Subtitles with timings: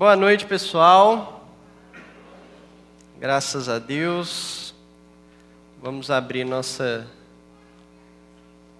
[0.00, 1.46] Boa noite, pessoal.
[3.18, 4.74] Graças a Deus.
[5.82, 7.06] Vamos abrir nossa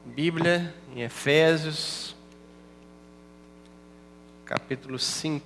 [0.03, 2.17] Bíblia em Efésios,
[4.46, 5.45] capítulo 5,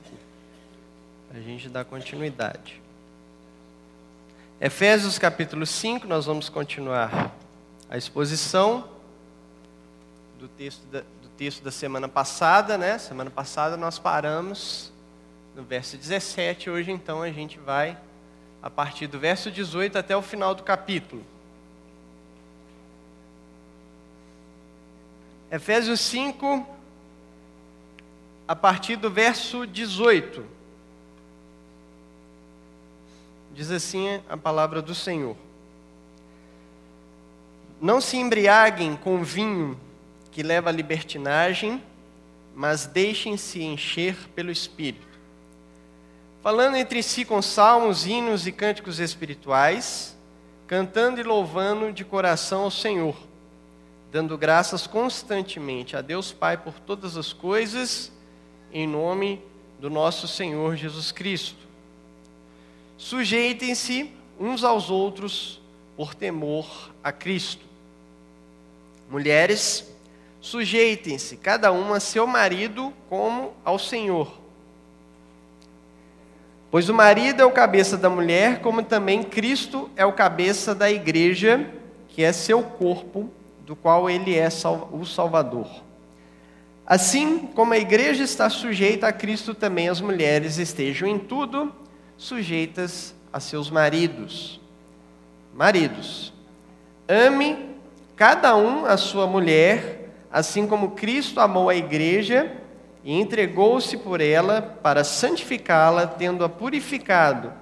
[1.29, 2.81] para a gente dar continuidade.
[4.61, 7.35] Efésios, capítulo 5, nós vamos continuar
[7.91, 8.89] a exposição
[10.39, 12.97] do texto da, do texto da semana passada, né?
[12.97, 14.94] Semana passada nós paramos
[15.55, 17.97] no verso 17, hoje então a gente vai
[18.61, 21.25] a partir do verso 18 até o final do capítulo.
[25.51, 26.67] Efésios 5,
[28.49, 30.45] a partir do verso 18.
[33.55, 35.37] Diz assim a palavra do Senhor:
[37.81, 39.79] Não se embriaguem com vinho
[40.33, 41.81] que leva à libertinagem,
[42.57, 45.14] mas deixem-se encher pelo Espírito
[46.45, 50.15] falando entre si com salmos, hinos e cânticos espirituais,
[50.67, 53.17] cantando e louvando de coração ao Senhor,
[54.13, 58.13] dando graças constantemente a Deus Pai por todas as coisas,
[58.71, 59.41] em nome
[59.81, 61.67] do nosso Senhor Jesus Cristo.
[62.99, 65.63] Sujeitem-se uns aos outros
[65.97, 66.67] por temor
[67.03, 67.65] a Cristo.
[69.09, 69.91] Mulheres,
[70.43, 74.44] sujeitem-se cada uma a seu marido como ao Senhor
[76.75, 80.91] Pois o marido é o cabeça da mulher, como também Cristo é o cabeça da
[80.91, 81.71] igreja,
[82.09, 83.31] que é seu corpo,
[83.65, 84.49] do qual ele é
[84.91, 85.69] o Salvador.
[86.85, 91.73] Assim como a igreja está sujeita a Cristo, também as mulheres estejam em tudo
[92.17, 94.61] sujeitas a seus maridos.
[95.55, 96.33] Maridos,
[97.07, 97.77] ame
[98.17, 102.64] cada um a sua mulher, assim como Cristo amou a igreja
[103.05, 107.53] e entregou-se por ela para santificá-la, tendo-a purificado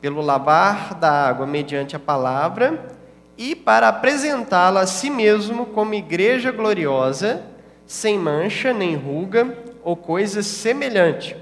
[0.00, 2.90] pelo lavar da água mediante a palavra,
[3.36, 7.42] e para apresentá-la a si mesmo como igreja gloriosa,
[7.84, 11.36] sem mancha nem ruga ou coisa semelhante,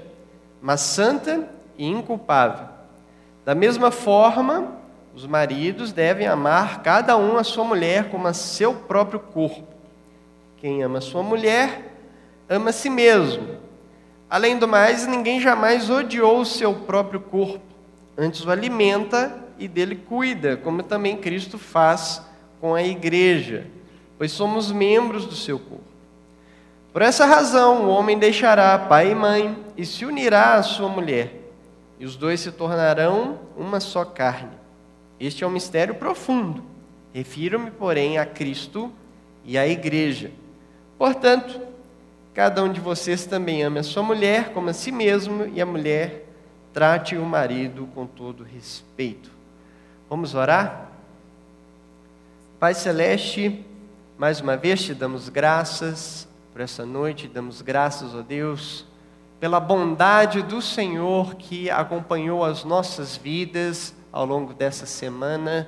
[0.61, 1.47] mas santa
[1.77, 2.67] e inculpável.
[3.45, 4.75] Da mesma forma,
[5.13, 9.67] os maridos devem amar cada um a sua mulher como a seu próprio corpo.
[10.57, 11.90] Quem ama sua mulher,
[12.51, 13.47] ama a si mesmo.
[14.29, 17.63] Além do mais, ninguém jamais odiou o seu próprio corpo,
[18.17, 22.21] antes o alimenta e dele cuida, como também Cristo faz
[22.59, 23.67] com a igreja,
[24.17, 25.83] pois somos membros do seu corpo.
[26.91, 31.33] Por essa razão, o homem deixará pai e mãe e se unirá à sua mulher,
[31.97, 34.59] e os dois se tornarão uma só carne.
[35.17, 36.63] Este é um mistério profundo.
[37.13, 38.91] Refiro-me, porém, a Cristo
[39.45, 40.31] e à igreja.
[40.97, 41.70] Portanto,
[42.33, 45.65] Cada um de vocês também ame a sua mulher como a si mesmo, e a
[45.65, 46.25] mulher
[46.71, 49.29] trate o marido com todo respeito.
[50.09, 50.91] Vamos orar?
[52.57, 53.65] Pai Celeste,
[54.17, 58.85] mais uma vez te damos graças por essa noite, damos graças a Deus
[59.37, 65.67] pela bondade do Senhor que acompanhou as nossas vidas ao longo dessa semana,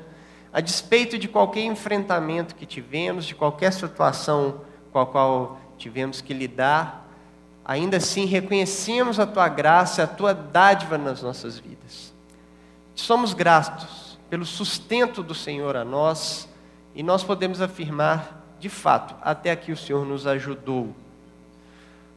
[0.54, 4.62] a despeito de qualquer enfrentamento que tivemos, de qualquer situação
[4.94, 7.06] com a qual tivemos que lidar,
[7.66, 12.14] ainda assim reconhecemos a tua graça, a tua dádiva nas nossas vidas.
[12.96, 16.48] Somos gratos pelo sustento do Senhor a nós
[16.96, 20.96] e nós podemos afirmar, de fato, até aqui o Senhor nos ajudou.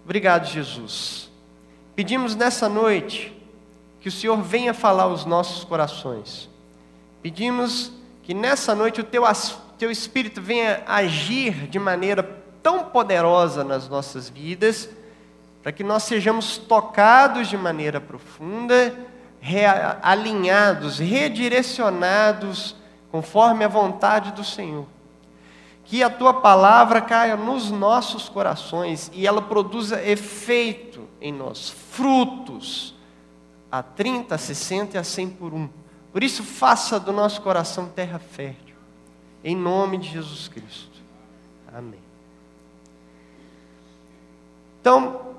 [0.04, 1.28] Obrigado, Jesus.
[1.96, 3.36] Pedimos nessa noite
[4.00, 6.48] que o Senhor venha falar aos nossos corações.
[7.20, 7.90] Pedimos
[8.22, 9.24] que nessa noite o teu,
[9.76, 14.90] teu Espírito venha agir de maneira tão poderosa nas nossas vidas,
[15.62, 18.92] para que nós sejamos tocados de maneira profunda,
[20.02, 22.74] alinhados, redirecionados
[23.08, 24.84] conforme a vontade do Senhor.
[25.84, 32.96] Que a tua palavra caia nos nossos corações e ela produza efeito em nós, frutos
[33.70, 35.68] a 30, a 60 e a 100 por um.
[36.12, 38.74] Por isso, faça do nosso coração terra fértil.
[39.44, 41.00] Em nome de Jesus Cristo.
[41.72, 42.05] Amém.
[44.86, 45.34] Então,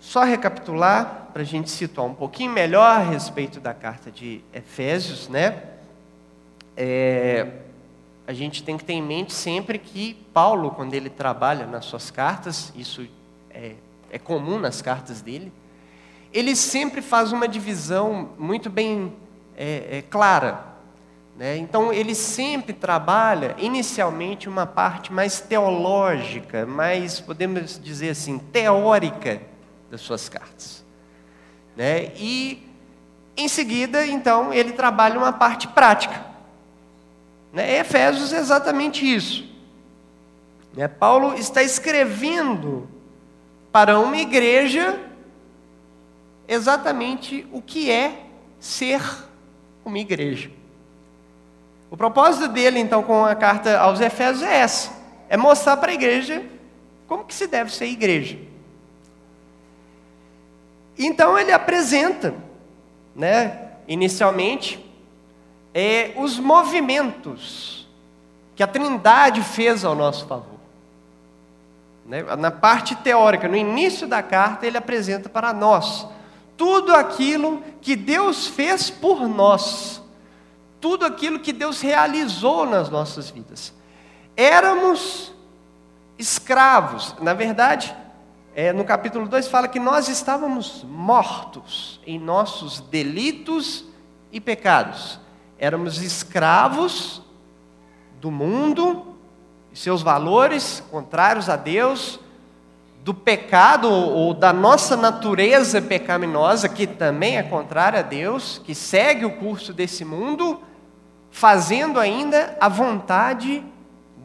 [0.00, 5.28] só recapitular, para a gente situar um pouquinho melhor a respeito da carta de Efésios,
[5.28, 5.64] né?
[6.74, 7.46] É,
[8.26, 12.10] a gente tem que ter em mente sempre que Paulo, quando ele trabalha nas suas
[12.10, 13.06] cartas, isso
[13.50, 13.74] é,
[14.10, 15.52] é comum nas cartas dele,
[16.32, 19.12] ele sempre faz uma divisão muito bem
[19.58, 20.64] é, é, clara
[21.36, 21.58] né?
[21.58, 29.42] Então, ele sempre trabalha, inicialmente, uma parte mais teológica, mais, podemos dizer assim, teórica
[29.90, 30.84] das suas cartas.
[31.76, 32.12] Né?
[32.16, 32.66] E
[33.36, 36.24] em seguida, então, ele trabalha uma parte prática.
[37.52, 37.80] Né?
[37.80, 39.46] Efésios é exatamente isso.
[40.74, 40.88] Né?
[40.88, 42.88] Paulo está escrevendo
[43.70, 44.98] para uma igreja
[46.48, 48.24] exatamente o que é
[48.58, 49.02] ser
[49.84, 50.50] uma igreja.
[51.90, 54.90] O propósito dele, então, com a carta aos Efésios é essa:
[55.28, 56.44] é mostrar para a igreja
[57.06, 58.38] como que se deve ser igreja.
[60.98, 62.34] Então ele apresenta,
[63.14, 64.84] né, inicialmente,
[65.74, 67.86] é, os movimentos
[68.54, 70.56] que a Trindade fez ao nosso favor.
[72.06, 72.22] Né?
[72.36, 76.08] Na parte teórica, no início da carta, ele apresenta para nós
[76.56, 80.02] tudo aquilo que Deus fez por nós,
[80.86, 83.74] tudo aquilo que Deus realizou nas nossas vidas.
[84.36, 85.32] Éramos
[86.16, 87.92] escravos, na verdade,
[88.54, 93.84] é, no capítulo 2 fala que nós estávamos mortos em nossos delitos
[94.30, 95.18] e pecados.
[95.58, 97.20] Éramos escravos
[98.20, 99.16] do mundo
[99.72, 102.20] e seus valores contrários a Deus,
[103.02, 109.24] do pecado ou da nossa natureza pecaminosa, que também é contrária a Deus, que segue
[109.24, 110.60] o curso desse mundo,
[111.36, 113.62] fazendo ainda a vontade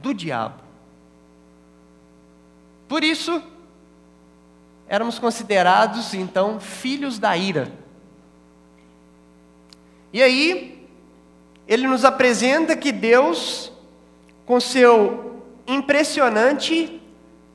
[0.02, 0.62] do diabo.
[2.88, 3.44] Por isso,
[4.88, 7.70] éramos considerados então filhos da ira.
[10.14, 10.88] E aí,
[11.68, 13.74] ele nos apresenta que Deus,
[14.46, 17.02] com seu impressionante,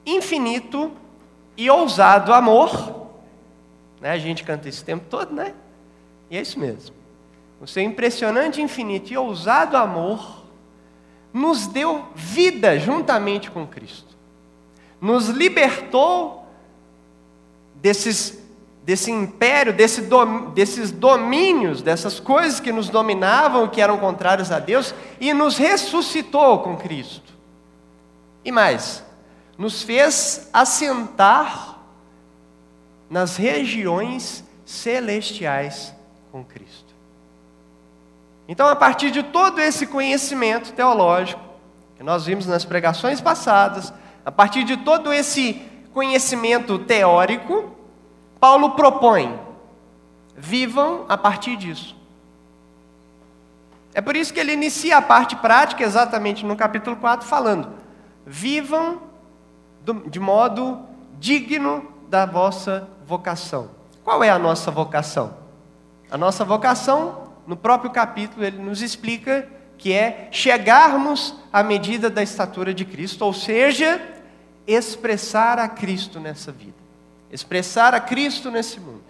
[0.05, 0.93] infinito
[1.57, 3.09] e ousado amor,
[4.03, 4.11] né?
[4.11, 5.55] a gente canta esse tempo todo, né?
[6.31, 6.95] E é isso mesmo.
[7.61, 10.45] O seu impressionante, infinito e ousado amor
[11.33, 14.17] nos deu vida juntamente com Cristo.
[15.01, 16.47] Nos libertou
[17.75, 18.39] desses,
[18.83, 24.59] desse império, desse dom, desses domínios, dessas coisas que nos dominavam, que eram contrárias a
[24.59, 27.35] Deus, e nos ressuscitou com Cristo.
[28.45, 29.05] E mais,
[29.59, 31.79] nos fez assentar
[33.09, 35.95] nas regiões celestiais
[36.33, 36.86] com Cristo.
[38.49, 41.41] Então, a partir de todo esse conhecimento teológico,
[41.97, 43.93] que nós vimos nas pregações passadas,
[44.25, 45.55] a partir de todo esse
[45.93, 47.75] conhecimento teórico,
[48.39, 49.39] Paulo propõe:
[50.37, 51.97] vivam a partir disso.
[53.95, 57.71] É por isso que ele inicia a parte prática exatamente no capítulo 4, falando:
[58.27, 59.01] vivam
[60.07, 60.81] de modo
[61.19, 63.71] digno da vossa vocação.
[64.05, 65.35] Qual é a nossa vocação?
[66.11, 69.47] A nossa vocação, no próprio capítulo, ele nos explica
[69.79, 74.01] que é chegarmos à medida da estatura de Cristo, ou seja,
[74.67, 76.75] expressar a Cristo nessa vida,
[77.31, 79.05] expressar a Cristo nesse mundo.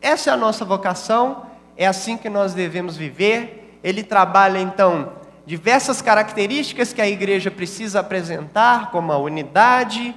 [0.00, 3.78] Essa é a nossa vocação, é assim que nós devemos viver.
[3.82, 5.12] Ele trabalha então
[5.44, 10.14] diversas características que a igreja precisa apresentar, como a unidade,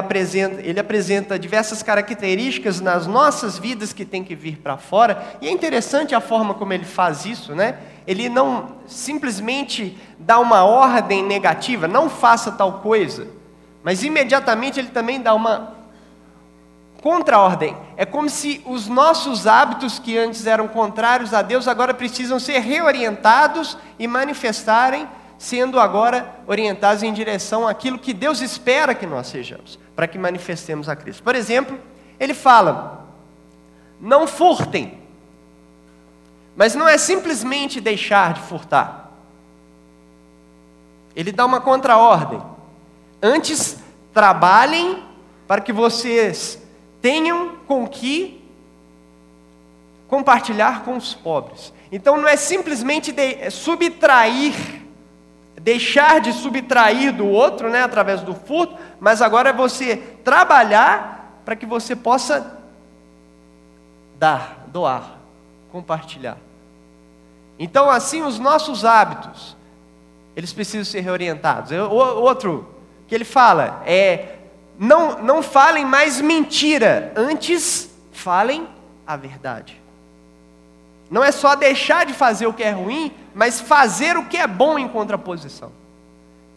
[0.00, 5.46] apresenta, ele apresenta diversas características nas nossas vidas que tem que vir para fora, e
[5.46, 7.78] é interessante a forma como ele faz isso, né?
[8.04, 13.28] Ele não simplesmente dá uma ordem negativa, não faça tal coisa,
[13.84, 15.78] mas imediatamente ele também dá uma
[17.00, 17.76] contra-ordem.
[17.96, 22.58] É como se os nossos hábitos que antes eram contrários a Deus agora precisam ser
[22.58, 25.08] reorientados e manifestarem,
[25.40, 30.86] sendo agora orientados em direção àquilo que Deus espera que nós sejamos, para que manifestemos
[30.86, 31.22] a Cristo.
[31.22, 31.80] Por exemplo,
[32.20, 33.08] ele fala:
[33.98, 35.00] não furtem.
[36.54, 39.12] Mas não é simplesmente deixar de furtar.
[41.16, 42.42] Ele dá uma contra-ordem.
[43.22, 43.78] Antes,
[44.12, 45.02] trabalhem
[45.48, 46.62] para que vocês
[47.00, 48.44] tenham com que
[50.06, 51.72] compartilhar com os pobres.
[51.90, 54.80] Então não é simplesmente de, é subtrair,
[55.62, 61.54] deixar de subtrair do outro, né, através do furto, mas agora é você trabalhar para
[61.54, 62.58] que você possa
[64.18, 65.18] dar, doar,
[65.70, 66.36] compartilhar.
[67.58, 69.56] Então assim os nossos hábitos,
[70.34, 71.72] eles precisam ser reorientados.
[71.72, 72.74] O outro
[73.06, 74.36] que ele fala é:
[74.78, 78.66] não, não falem mais mentira, antes falem
[79.06, 79.79] a verdade.
[81.10, 84.46] Não é só deixar de fazer o que é ruim, mas fazer o que é
[84.46, 85.72] bom em contraposição.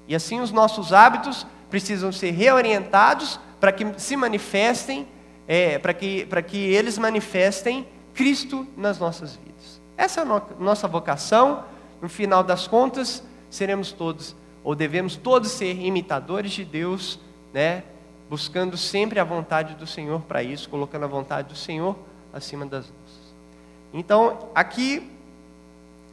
[0.08, 5.08] E assim os nossos hábitos precisam ser reorientados para que se manifestem,
[5.48, 9.82] é, para que, que eles manifestem Cristo nas nossas vidas.
[9.98, 11.64] Essa é a no, nossa vocação.
[12.02, 17.20] No final das contas, seremos todos ou devemos todos ser imitadores de Deus,
[17.54, 17.84] né?
[18.30, 21.96] buscando sempre a vontade do Senhor para isso, colocando a vontade do Senhor
[22.32, 23.23] acima das nossas.
[23.94, 25.08] Então, aqui,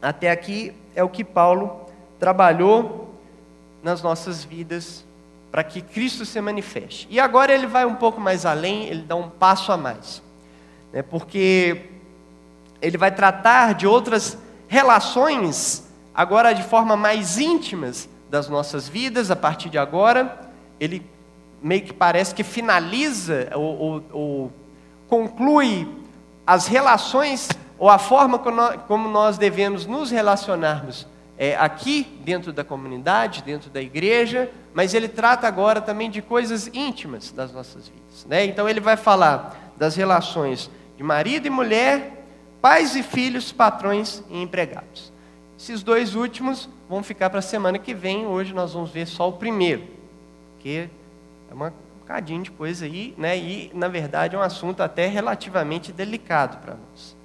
[0.03, 1.87] até aqui, é o que Paulo
[2.19, 3.15] trabalhou
[3.83, 5.05] nas nossas vidas
[5.51, 7.09] para que Cristo se manifeste.
[7.11, 10.23] E agora ele vai um pouco mais além, ele dá um passo a mais,
[10.93, 11.03] né?
[11.03, 11.87] porque
[12.83, 14.37] ele vai tratar de outras
[14.69, 20.51] relações, agora de forma mais íntimas das nossas vidas, a partir de agora.
[20.79, 21.05] Ele
[21.63, 24.53] meio que parece que finaliza ou, ou, ou
[25.09, 25.89] conclui
[26.47, 27.49] as relações
[27.81, 28.39] ou a forma
[28.87, 31.07] como nós devemos nos relacionarmos
[31.39, 36.69] é, aqui dentro da comunidade, dentro da igreja, mas ele trata agora também de coisas
[36.75, 38.27] íntimas das nossas vidas.
[38.27, 38.45] Né?
[38.45, 42.27] Então ele vai falar das relações de marido e mulher,
[42.61, 45.11] pais e filhos, patrões e empregados.
[45.59, 49.27] Esses dois últimos vão ficar para a semana que vem, hoje nós vamos ver só
[49.27, 49.85] o primeiro,
[50.59, 50.91] que
[51.51, 53.39] é uma um bocadinho de coisa aí, né?
[53.39, 57.20] e na verdade é um assunto até relativamente delicado para nós.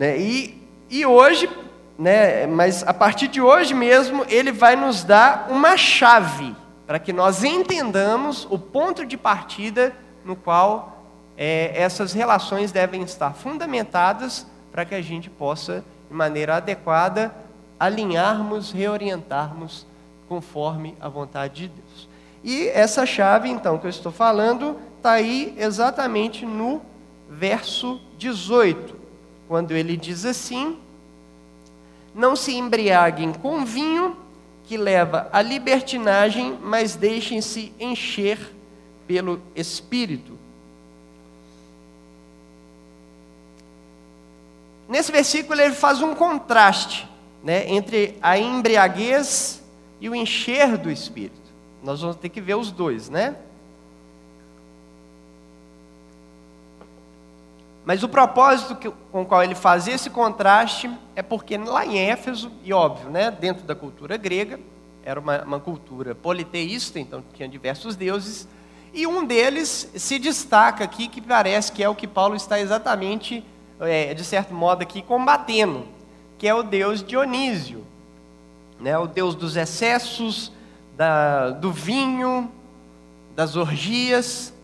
[0.00, 0.18] Né?
[0.18, 1.46] E, e hoje,
[1.98, 7.12] né, mas a partir de hoje mesmo, ele vai nos dar uma chave para que
[7.12, 11.04] nós entendamos o ponto de partida no qual
[11.36, 17.34] é, essas relações devem estar fundamentadas para que a gente possa, de maneira adequada,
[17.78, 19.86] alinharmos, reorientarmos
[20.26, 22.08] conforme a vontade de Deus.
[22.42, 26.80] E essa chave, então, que eu estou falando, está aí exatamente no
[27.28, 28.99] verso 18,
[29.50, 30.78] quando ele diz assim:
[32.14, 34.16] não se embriaguem com vinho,
[34.62, 38.38] que leva à libertinagem, mas deixem-se encher
[39.08, 40.38] pelo Espírito.
[44.88, 47.08] Nesse versículo ele faz um contraste
[47.42, 49.60] né, entre a embriaguez
[50.00, 51.34] e o encher do Espírito.
[51.82, 53.34] Nós vamos ter que ver os dois, né?
[57.90, 61.98] Mas o propósito que, com o qual ele fazia esse contraste é porque lá em
[61.98, 64.60] Éfeso, e óbvio, né, dentro da cultura grega,
[65.04, 68.46] era uma, uma cultura politeísta, então tinha diversos deuses,
[68.94, 73.44] e um deles se destaca aqui, que parece que é o que Paulo está exatamente,
[73.80, 75.84] é, de certo modo, aqui combatendo,
[76.38, 77.84] que é o deus Dionísio,
[78.78, 80.52] né, o deus dos excessos,
[80.96, 82.52] da, do vinho,
[83.34, 84.54] das orgias.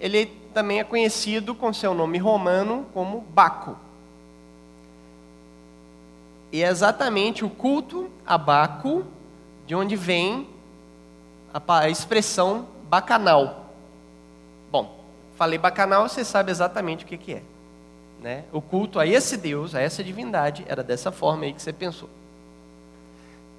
[0.00, 3.76] Ele também é conhecido com seu nome romano como Baco.
[6.50, 9.04] E é exatamente o culto a Baco
[9.66, 10.48] de onde vem
[11.52, 13.66] a expressão bacanal.
[14.72, 14.98] Bom,
[15.36, 17.42] falei bacanal, você sabe exatamente o que, que é.
[18.22, 18.44] Né?
[18.50, 22.08] O culto a esse Deus, a essa divindade, era dessa forma aí que você pensou.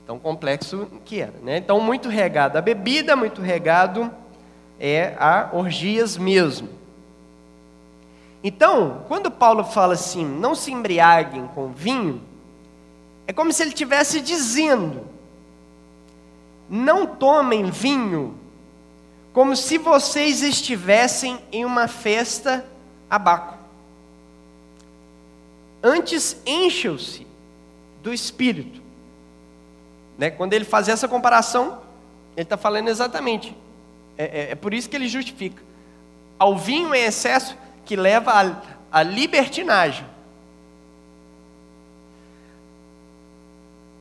[0.08, 1.34] Tão complexo que era.
[1.44, 1.58] Né?
[1.58, 4.12] Então, muito regado a bebida, muito regado
[4.80, 6.87] é a orgias mesmo.
[8.44, 12.22] Então, quando Paulo fala assim, não se embriaguem com vinho,
[13.26, 15.06] é como se ele estivesse dizendo:
[16.70, 18.38] não tomem vinho
[19.34, 22.66] como se vocês estivessem em uma festa
[23.10, 23.56] abaco.
[25.84, 27.28] Antes, encham-se
[28.02, 28.82] do Espírito.
[30.18, 30.32] Né?
[30.32, 31.82] Quando ele faz essa comparação,
[32.36, 33.56] ele está falando exatamente.
[34.18, 35.62] É, é, é por isso que ele justifica.
[36.40, 37.56] Ao vinho em excesso,
[37.88, 40.06] que leva à, libertinagem.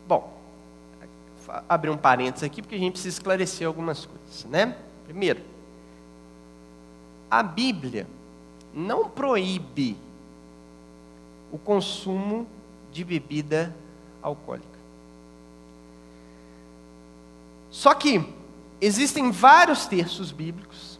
[0.08, 0.36] Bom,
[1.68, 4.76] abrir um parênteses aqui porque a gente precisa esclarecer algumas coisas, né?
[5.04, 5.40] Primeiro,
[7.30, 8.08] a Bíblia
[8.74, 9.96] não proíbe
[11.52, 12.46] o consumo
[12.92, 13.74] de bebida
[14.20, 14.66] alcoólica.
[17.70, 18.34] Só que
[18.80, 20.95] existem vários textos bíblicos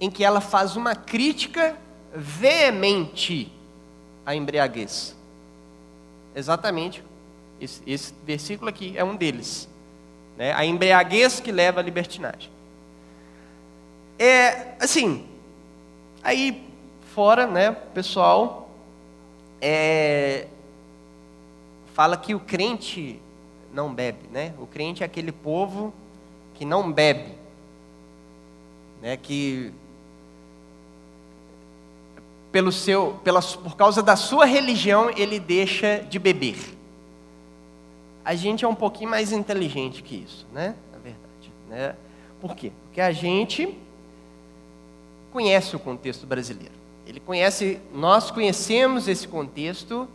[0.00, 1.76] em que ela faz uma crítica
[2.14, 3.52] veemente
[4.24, 5.16] à embriaguez.
[6.34, 7.02] Exatamente,
[7.60, 9.68] esse, esse versículo aqui é um deles.
[10.36, 10.52] Né?
[10.52, 12.50] A embriaguez que leva à libertinagem.
[14.18, 15.26] É, assim,
[16.22, 16.68] aí
[17.14, 18.70] fora, né, pessoal,
[19.60, 20.46] é,
[21.94, 23.20] fala que o crente
[23.72, 24.54] não bebe, né?
[24.58, 25.92] O crente é aquele povo
[26.54, 27.34] que não bebe,
[29.02, 29.16] né?
[29.16, 29.72] Que
[32.50, 36.56] pelo seu, pela, por causa da sua religião, ele deixa de beber.
[38.24, 40.74] A gente é um pouquinho mais inteligente que isso, né?
[40.92, 41.52] Na verdade.
[41.68, 41.94] Né?
[42.40, 42.72] Por quê?
[42.84, 43.76] Porque a gente
[45.32, 46.74] conhece o contexto brasileiro.
[47.06, 50.08] Ele conhece, nós conhecemos esse contexto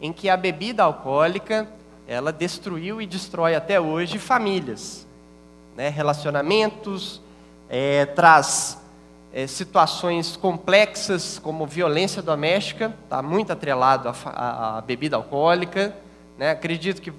[0.00, 1.68] em que a bebida alcoólica
[2.08, 5.06] ela destruiu e destrói até hoje famílias,
[5.76, 5.88] né?
[5.88, 7.20] relacionamentos,
[7.68, 8.79] é, traz
[9.32, 15.94] é, situações complexas como violência doméstica, está muito atrelado à, bebida alcoólica.
[16.36, 16.50] Né?
[16.50, 17.10] Acredito que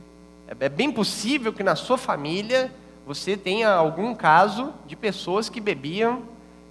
[0.48, 2.72] é, é bem possível que na sua família
[3.06, 6.24] você tenha algum caso de pessoas que bebiam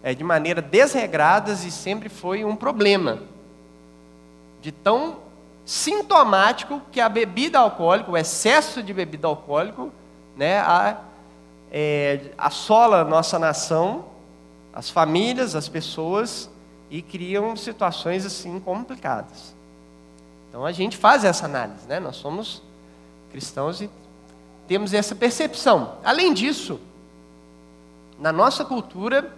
[0.02, 3.18] é, de maneira desregradas e sempre foi um problema.
[4.60, 5.16] De tão
[5.64, 9.86] sintomático que a bebida alcoólica, o excesso de bebida alcoólica,
[10.36, 10.98] né, a,
[11.70, 14.09] é, assola a nossa nação,
[14.72, 16.50] as famílias, as pessoas
[16.90, 19.54] e criam situações assim complicadas.
[20.48, 22.00] Então a gente faz essa análise, né?
[22.00, 22.62] Nós somos
[23.30, 23.90] cristãos e
[24.66, 25.98] temos essa percepção.
[26.04, 26.80] Além disso,
[28.18, 29.34] na nossa cultura,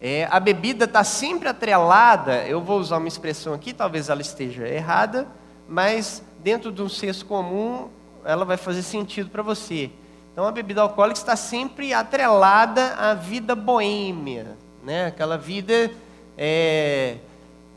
[0.00, 4.66] é, a bebida está sempre atrelada, eu vou usar uma expressão aqui, talvez ela esteja
[4.66, 5.26] errada,
[5.68, 7.88] mas dentro de um senso comum,
[8.24, 9.90] ela vai fazer sentido para você.
[10.38, 15.06] Então a bebida alcoólica está sempre atrelada à vida boêmia, né?
[15.06, 15.90] aquela vida
[16.36, 17.16] é,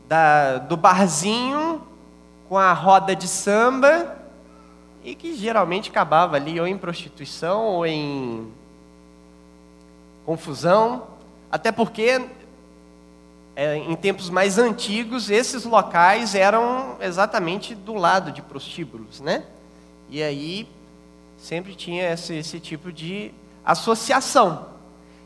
[0.08, 1.82] da, do barzinho
[2.48, 4.16] com a roda de samba
[5.02, 8.46] e que geralmente acabava ali ou em prostituição ou em
[10.24, 11.08] confusão,
[11.50, 12.24] até porque
[13.56, 19.46] é, em tempos mais antigos esses locais eram exatamente do lado de prostíbulos, né?
[20.08, 20.68] E aí
[21.42, 23.32] sempre tinha esse, esse tipo de
[23.64, 24.68] associação.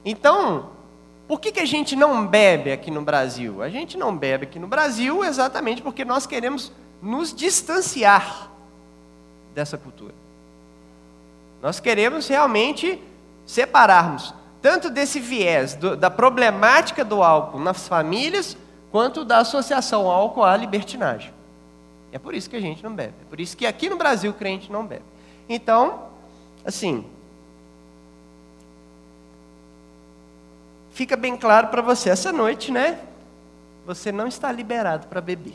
[0.02, 0.70] Então,
[1.28, 3.62] por que, que a gente não bebe aqui no Brasil?
[3.62, 8.50] A gente não bebe aqui no Brasil exatamente porque nós queremos nos distanciar
[9.54, 10.14] dessa cultura.
[11.60, 12.98] Nós queremos realmente
[13.44, 14.32] separarmos
[14.62, 18.56] tanto desse viés do, da problemática do álcool nas famílias,
[18.90, 21.32] quanto da associação álcool à libertinagem.
[22.10, 23.12] É por isso que a gente não bebe.
[23.20, 25.15] É por isso que aqui no Brasil o crente não bebe.
[25.48, 26.08] Então,
[26.64, 27.04] assim,
[30.90, 33.00] fica bem claro para você essa noite, né?
[33.84, 35.54] Você não está liberado para beber.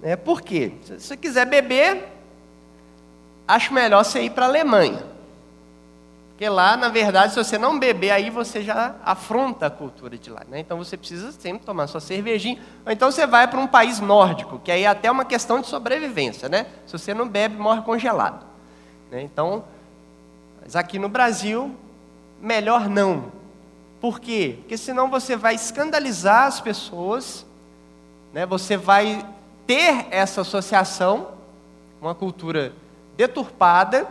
[0.00, 0.16] Né?
[0.16, 0.72] Por quê?
[0.84, 2.08] Se você quiser beber,
[3.46, 5.15] acho melhor você ir para a Alemanha.
[6.36, 10.28] Porque lá, na verdade, se você não beber, aí você já afronta a cultura de
[10.28, 10.42] lá.
[10.46, 10.60] Né?
[10.60, 12.62] Então você precisa sempre tomar sua cervejinha.
[12.84, 15.66] Ou então você vai para um país nórdico, que aí é até uma questão de
[15.66, 16.46] sobrevivência.
[16.46, 16.66] Né?
[16.84, 18.44] Se você não bebe, morre congelado.
[19.10, 19.22] Né?
[19.22, 19.64] Então,
[20.62, 21.74] mas aqui no Brasil,
[22.38, 23.32] melhor não.
[23.98, 24.56] Por quê?
[24.58, 27.46] Porque senão você vai escandalizar as pessoas,
[28.34, 28.44] né?
[28.44, 29.26] você vai
[29.66, 31.28] ter essa associação,
[31.98, 32.74] uma cultura
[33.16, 34.06] deturpada,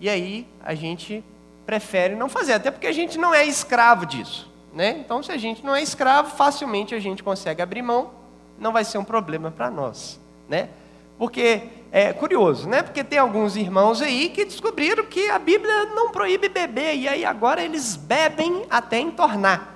[0.00, 1.24] e aí a gente
[1.64, 4.52] prefere não fazer, até porque a gente não é escravo disso.
[4.74, 4.98] Né?
[4.98, 8.10] Então, se a gente não é escravo, facilmente a gente consegue abrir mão,
[8.58, 10.20] não vai ser um problema para nós.
[10.48, 10.68] Né?
[11.16, 12.82] Porque é curioso, né?
[12.82, 17.24] Porque tem alguns irmãos aí que descobriram que a Bíblia não proíbe beber, e aí
[17.24, 19.72] agora eles bebem até entornar,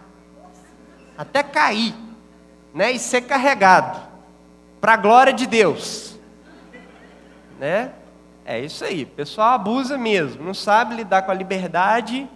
[1.17, 1.95] até cair,
[2.75, 2.93] né?
[2.93, 4.01] E ser carregado
[4.81, 6.19] para a glória de Deus.
[7.59, 7.93] Né?
[8.51, 9.05] É isso aí.
[9.05, 12.29] O pessoal abusa mesmo, não sabe lidar com a liberdade,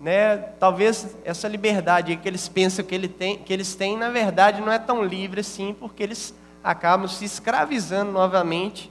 [0.00, 0.38] né?
[0.58, 4.72] Talvez essa liberdade que eles pensam que, ele tem, que eles têm, na verdade, não
[4.72, 8.90] é tão livre assim, porque eles acabam se escravizando novamente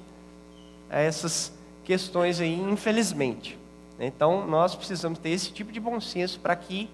[0.88, 1.52] a essas
[1.84, 3.58] questões aí, infelizmente.
[4.00, 6.88] Então, nós precisamos ter esse tipo de bom senso para que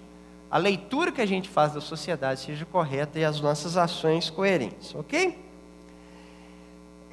[0.50, 4.94] a leitura que a gente faz da sociedade seja correta e as nossas ações coerentes,
[4.94, 5.38] ok?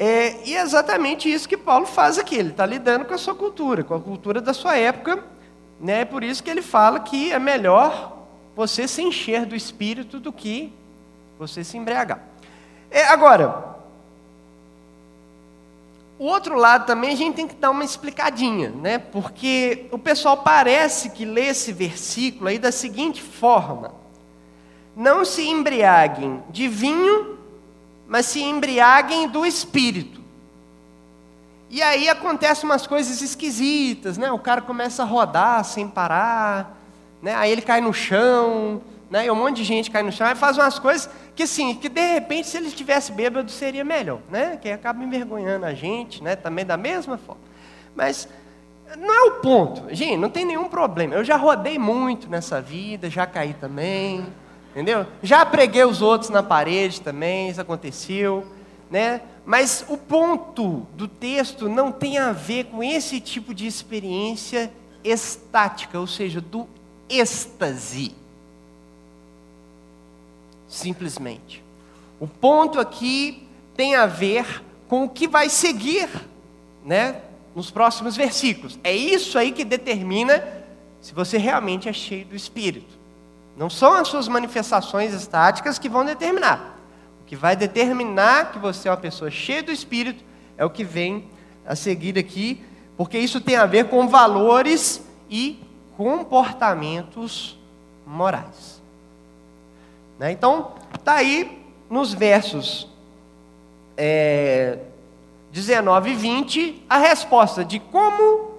[0.04, 2.36] É, e é exatamente isso que Paulo faz aqui.
[2.36, 5.24] Ele está lidando com a sua cultura, com a cultura da sua época.
[5.80, 6.02] Né?
[6.02, 8.18] É por isso que ele fala que é melhor
[8.56, 10.74] você se encher do espírito do que
[11.38, 12.20] você se embriagar.
[12.90, 13.76] É, agora,
[16.18, 18.98] o outro lado também a gente tem que dar uma explicadinha, né?
[18.98, 23.94] Porque o pessoal parece que lê esse versículo aí da seguinte forma:
[24.96, 27.31] Não se embriaguem de vinho
[28.12, 30.20] mas se embriaguem do espírito.
[31.70, 34.30] E aí acontecem umas coisas esquisitas, né?
[34.34, 36.78] O cara começa a rodar sem parar,
[37.22, 37.34] né?
[37.36, 39.28] Aí ele cai no chão, né?
[39.28, 41.88] E um monte de gente cai no chão, aí faz umas coisas que assim, que
[41.88, 44.58] de repente se ele estivesse bêbado seria melhor, né?
[44.62, 46.36] Que acaba envergonhando a gente, né?
[46.36, 47.42] Também da mesma forma.
[47.96, 48.28] Mas
[48.98, 49.96] não é o ponto.
[49.96, 51.16] Gente, não tem nenhum problema.
[51.16, 54.28] Eu já rodei muito nessa vida, já caí também.
[54.72, 55.06] Entendeu?
[55.22, 58.48] Já preguei os outros na parede também, isso aconteceu,
[58.90, 59.22] né?
[59.46, 64.72] Mas o ponto do texto não tem a ver com esse tipo de experiência
[65.04, 66.68] estática, ou seja, do
[67.10, 68.16] êxtase.
[70.68, 71.62] Simplesmente.
[72.20, 76.08] O ponto aqui tem a ver com o que vai seguir,
[76.86, 77.22] né?
[77.54, 78.80] Nos próximos versículos.
[78.84, 80.42] É isso aí que determina
[81.02, 83.01] se você realmente é cheio do Espírito.
[83.56, 86.78] Não são as suas manifestações estáticas que vão determinar.
[87.22, 90.24] O que vai determinar que você é uma pessoa cheia do Espírito
[90.58, 91.28] é o que vem
[91.66, 92.64] a seguir aqui,
[92.98, 95.60] porque isso tem a ver com valores e
[95.96, 97.58] comportamentos
[98.06, 98.82] morais.
[100.18, 100.32] Né?
[100.32, 102.88] Então, está aí nos versos
[103.98, 104.80] é,
[105.52, 108.52] 19 e 20 a resposta de como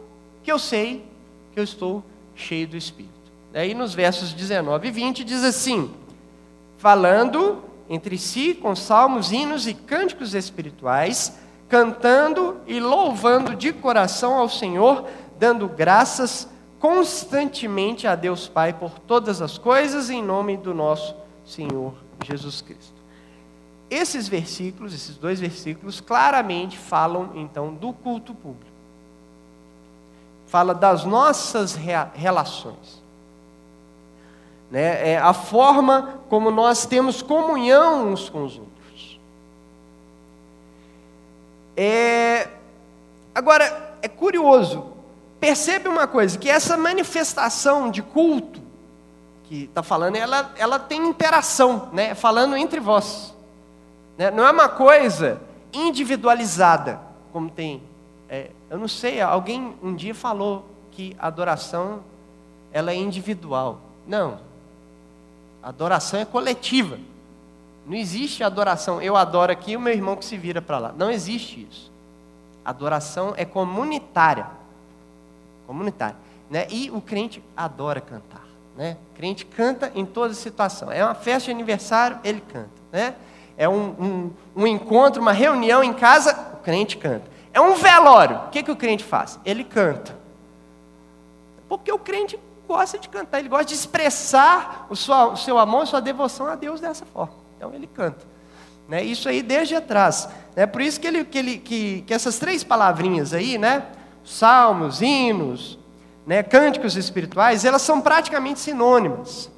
[0.42, 1.04] que eu sei
[1.52, 2.02] que eu estou
[2.34, 3.11] cheio do Espírito.
[3.54, 5.92] Aí nos versos 19 e 20 diz assim:
[6.78, 11.38] falando entre si com salmos, hinos e cânticos espirituais,
[11.68, 15.06] cantando e louvando de coração ao Senhor,
[15.38, 16.48] dando graças
[16.80, 23.02] constantemente a Deus Pai por todas as coisas, em nome do nosso Senhor Jesus Cristo.
[23.90, 28.72] Esses versículos, esses dois versículos, claramente falam então do culto público.
[30.46, 31.78] Fala das nossas
[32.14, 33.01] relações.
[34.72, 35.12] Né?
[35.12, 39.20] É a forma como nós temos comunhão uns com os outros.
[41.76, 42.48] É...
[43.34, 44.86] Agora, é curioso,
[45.38, 48.62] percebe uma coisa, que essa manifestação de culto
[49.44, 52.14] que está falando, ela, ela tem interação, né?
[52.14, 53.34] falando entre vós.
[54.16, 54.30] Né?
[54.30, 55.38] Não é uma coisa
[55.70, 56.98] individualizada,
[57.30, 57.82] como tem.
[58.26, 62.00] É, eu não sei, alguém um dia falou que a adoração
[62.72, 63.78] ela é individual.
[64.06, 64.51] Não.
[65.62, 66.98] Adoração é coletiva.
[67.86, 70.94] Não existe adoração, eu adoro aqui e o meu irmão que se vira para lá.
[70.96, 71.90] Não existe isso.
[72.64, 74.62] Adoração é comunitária
[75.72, 76.16] comunitária.
[76.50, 76.66] Né?
[76.70, 78.44] E o crente adora cantar.
[78.76, 78.96] Né?
[79.10, 80.92] O crente canta em toda situação.
[80.92, 82.70] É uma festa de aniversário, ele canta.
[82.92, 83.14] Né?
[83.56, 87.30] É um, um, um encontro, uma reunião em casa, o crente canta.
[87.54, 89.38] É um velório, o que, que o crente faz?
[89.44, 90.16] Ele canta.
[91.68, 92.38] Porque o crente
[92.72, 96.80] gosta de cantar, ele gosta de expressar o, o seu amor, sua devoção a Deus
[96.80, 97.34] dessa forma.
[97.56, 98.24] Então ele canta.
[98.88, 99.02] Né?
[99.02, 100.28] Isso aí desde atrás.
[100.56, 100.66] Né?
[100.66, 103.86] por isso que, ele, que, ele, que, que essas três palavrinhas aí, né?
[104.24, 105.78] salmos, hinos,
[106.26, 109.50] né, cânticos espirituais, elas são praticamente sinônimas.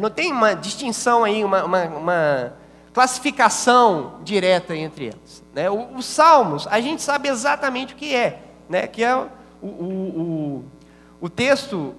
[0.00, 2.52] Não tem uma distinção aí, uma, uma, uma
[2.92, 5.44] classificação direta entre elas.
[5.54, 5.70] Né?
[5.70, 8.88] Os salmos, a gente sabe exatamente o que é, né?
[8.88, 9.28] que é o,
[9.62, 10.64] o, o,
[11.24, 11.94] o texto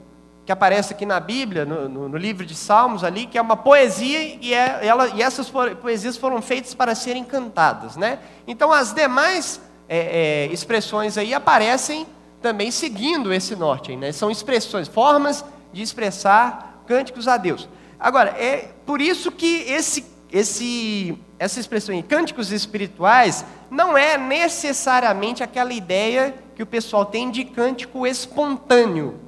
[0.46, 3.58] que aparece aqui na Bíblia, no, no, no, livro de Salmos ali, que é uma
[3.58, 5.50] poesia e, é, ela, e essas
[5.82, 7.98] poesias foram feitas para serem cantadas.
[7.98, 8.20] Né?
[8.46, 9.60] Então as demais
[9.90, 12.06] é, é, expressões aí aparecem
[12.40, 13.96] também seguindo esse norte.
[13.96, 14.12] Né?
[14.12, 17.68] São expressões, formas de expressar cânticos a Deus.
[18.00, 25.42] Agora, é por isso que esse, esse, essa expressão em cânticos espirituais não é necessariamente
[25.42, 29.20] aquela ideia que o pessoal tem de cântico espontâneo.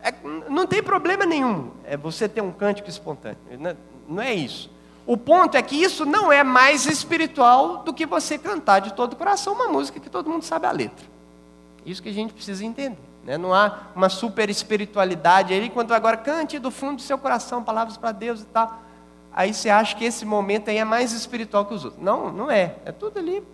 [0.00, 0.12] É,
[0.48, 3.38] não tem problema nenhum é você ter um cântico espontâneo.
[3.58, 3.76] Não,
[4.08, 4.70] não é isso.
[5.06, 9.12] O ponto é que isso não é mais espiritual do que você cantar de todo
[9.12, 11.06] o coração uma música que todo mundo sabe a letra.
[11.84, 12.98] Isso que a gente precisa entender.
[13.24, 13.38] Né?
[13.38, 17.96] Não há uma super espiritualidade aí, quando agora cante do fundo do seu coração palavras
[17.96, 18.80] para Deus e tal.
[19.32, 22.02] Aí você acha que esse momento aí é mais espiritual que os outros.
[22.02, 22.76] Não, não é.
[22.84, 23.44] É tudo ali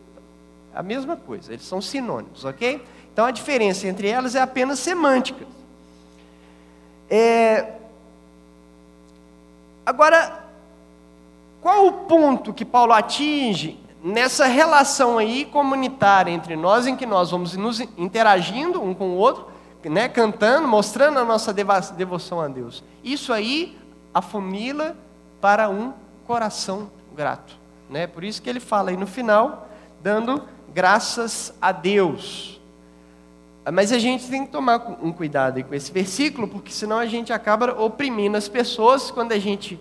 [0.75, 1.53] a mesma coisa.
[1.53, 2.83] Eles são sinônimos, ok?
[3.13, 5.47] Então a diferença entre elas é apenas semântica.
[7.11, 7.75] É...
[9.85, 10.47] Agora,
[11.61, 17.31] qual o ponto que Paulo atinge nessa relação aí comunitária entre nós, em que nós
[17.31, 19.47] vamos nos interagindo um com o outro,
[19.85, 22.83] né, cantando, mostrando a nossa devoção a Deus?
[23.05, 23.79] Isso aí
[24.15, 24.97] afunila
[25.41, 25.93] para um
[26.27, 27.57] coração grato.
[27.91, 28.07] Né?
[28.07, 29.69] Por isso que ele fala aí no final,
[30.03, 30.43] dando
[30.75, 32.61] graças a Deus.
[33.73, 37.33] Mas a gente tem que tomar um cuidado com esse versículo, porque senão a gente
[37.33, 39.79] acaba oprimindo as pessoas quando a gente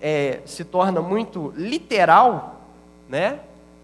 [0.00, 2.60] é, se torna muito literal,
[3.08, 3.38] né?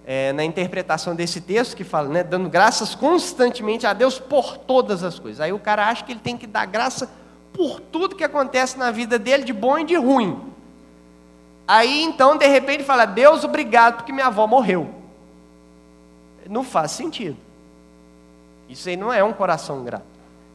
[0.05, 5.05] É, na interpretação desse texto que fala, né, dando graças constantemente a Deus por todas
[5.05, 5.39] as coisas.
[5.39, 7.11] Aí o cara acha que ele tem que dar graça
[7.53, 10.41] por tudo que acontece na vida dele, de bom e de ruim.
[11.67, 14.98] Aí então, de repente, fala: Deus, obrigado porque minha avó morreu.
[16.49, 17.37] Não faz sentido.
[18.69, 20.05] Isso aí não é um coração grato.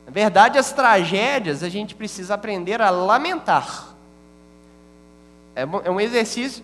[0.05, 3.93] Na verdade, as tragédias a gente precisa aprender a lamentar.
[5.55, 6.63] É, é um exercício,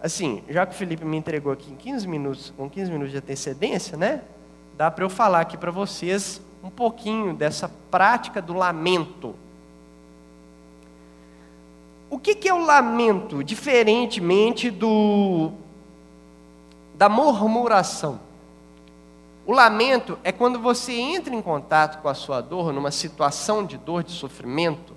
[0.00, 3.18] assim, já que o Felipe me entregou aqui em 15 minutos, com 15 minutos de
[3.18, 4.22] antecedência, né?
[4.76, 9.34] Dá para eu falar aqui para vocês um pouquinho dessa prática do lamento.
[12.10, 15.52] O que, que é o lamento, diferentemente do
[16.94, 18.27] da murmuração?
[19.48, 23.78] O lamento é quando você entra em contato com a sua dor, numa situação de
[23.78, 24.92] dor, de sofrimento,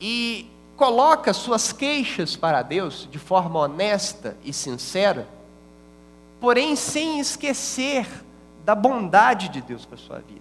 [0.00, 5.28] e coloca suas queixas para Deus de forma honesta e sincera,
[6.40, 8.08] porém sem esquecer
[8.64, 10.40] da bondade de Deus para a sua vida.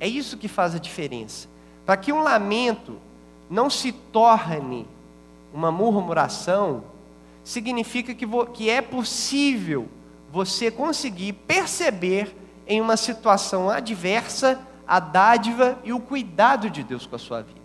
[0.00, 1.46] É isso que faz a diferença.
[1.86, 2.98] Para que um lamento
[3.48, 4.88] não se torne
[5.52, 6.82] uma murmuração,
[7.44, 9.88] significa que, que é possível
[10.34, 17.14] você conseguir perceber em uma situação adversa a dádiva e o cuidado de Deus com
[17.14, 17.60] a sua vida.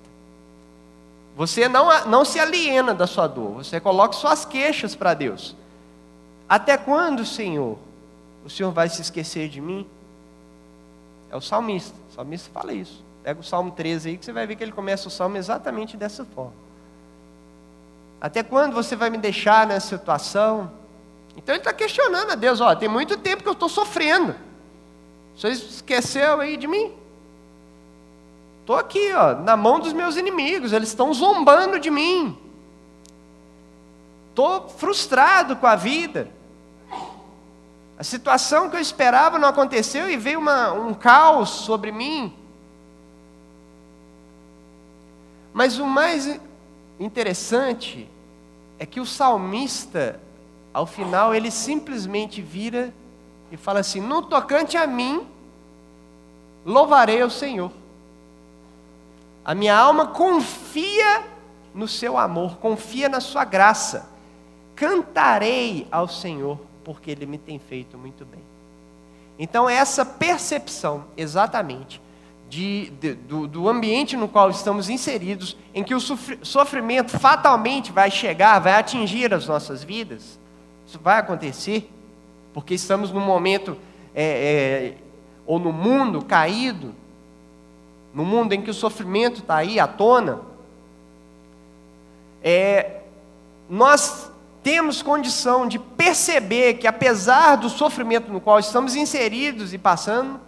[1.36, 5.55] Você não, não se aliena da sua dor, você coloca suas queixas para Deus.
[6.47, 7.75] Até quando, Senhor,
[8.45, 9.88] o Senhor vai se esquecer de mim?
[11.32, 13.03] É o salmista, o salmista fala isso.
[13.23, 15.97] Pega o Salmo 13 aí que você vai ver que ele começa o salmo exatamente
[15.97, 16.53] dessa forma.
[18.21, 20.77] Até quando você vai me deixar nessa situação?
[21.39, 24.36] Então ele está questionando a Deus, ó, tem muito tempo que eu estou sofrendo.
[25.38, 26.91] Você esqueceu aí de mim?
[28.60, 32.38] Estou aqui, ó, na mão dos meus inimigos, eles estão zombando de mim.
[34.32, 36.30] Estou frustrado com a vida.
[37.97, 42.36] A situação que eu esperava não aconteceu e veio uma, um caos sobre mim.
[45.54, 46.38] Mas o mais
[46.99, 48.10] interessante
[48.78, 50.19] é que o salmista
[50.73, 52.93] ao final, ele simplesmente vira
[53.51, 55.25] e fala assim: No tocante a mim,
[56.65, 57.71] louvarei o Senhor.
[59.43, 61.23] A minha alma confia
[61.73, 64.10] no seu amor, confia na sua graça.
[64.75, 68.41] Cantarei ao Senhor, porque ele me tem feito muito bem.
[69.38, 72.01] Então, essa percepção, exatamente,
[72.49, 78.10] de, de, do, do, ambiente no qual estamos inseridos, em que o sofrimento fatalmente vai
[78.10, 80.38] chegar, vai atingir as nossas vidas,
[80.89, 81.88] isso vai acontecer,
[82.52, 83.78] porque estamos num momento,
[84.15, 84.97] é, é,
[85.45, 86.95] ou no mundo caído,
[88.12, 90.41] no mundo em que o sofrimento está aí à tona.
[92.43, 93.02] É,
[93.69, 94.32] nós
[94.63, 100.39] temos condição de perceber que, apesar do sofrimento no qual estamos inseridos e passando,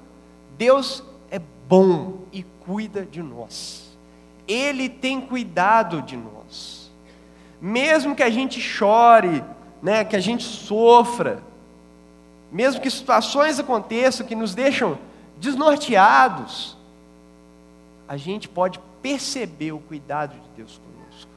[0.58, 3.96] Deus é bom e cuida de nós.
[4.48, 6.92] Ele tem cuidado de nós.
[7.62, 9.44] Mesmo que a gente chore,
[9.82, 11.42] né, que a gente sofra,
[12.52, 14.98] mesmo que situações aconteçam que nos deixam
[15.38, 16.78] desnorteados,
[18.08, 21.32] a gente pode perceber o cuidado de Deus conosco.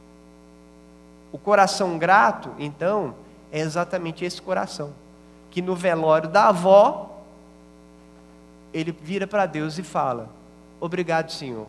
[1.33, 3.15] O coração grato, então,
[3.51, 4.93] é exatamente esse coração,
[5.51, 7.23] que no velório da avó,
[8.73, 10.29] ele vira para Deus e fala:
[10.81, 11.67] Obrigado, Senhor,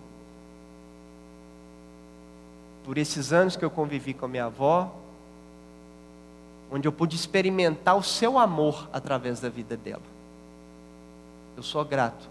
[2.84, 4.92] por esses anos que eu convivi com a minha avó,
[6.72, 10.02] onde eu pude experimentar o seu amor através da vida dela.
[11.56, 12.28] Eu sou grato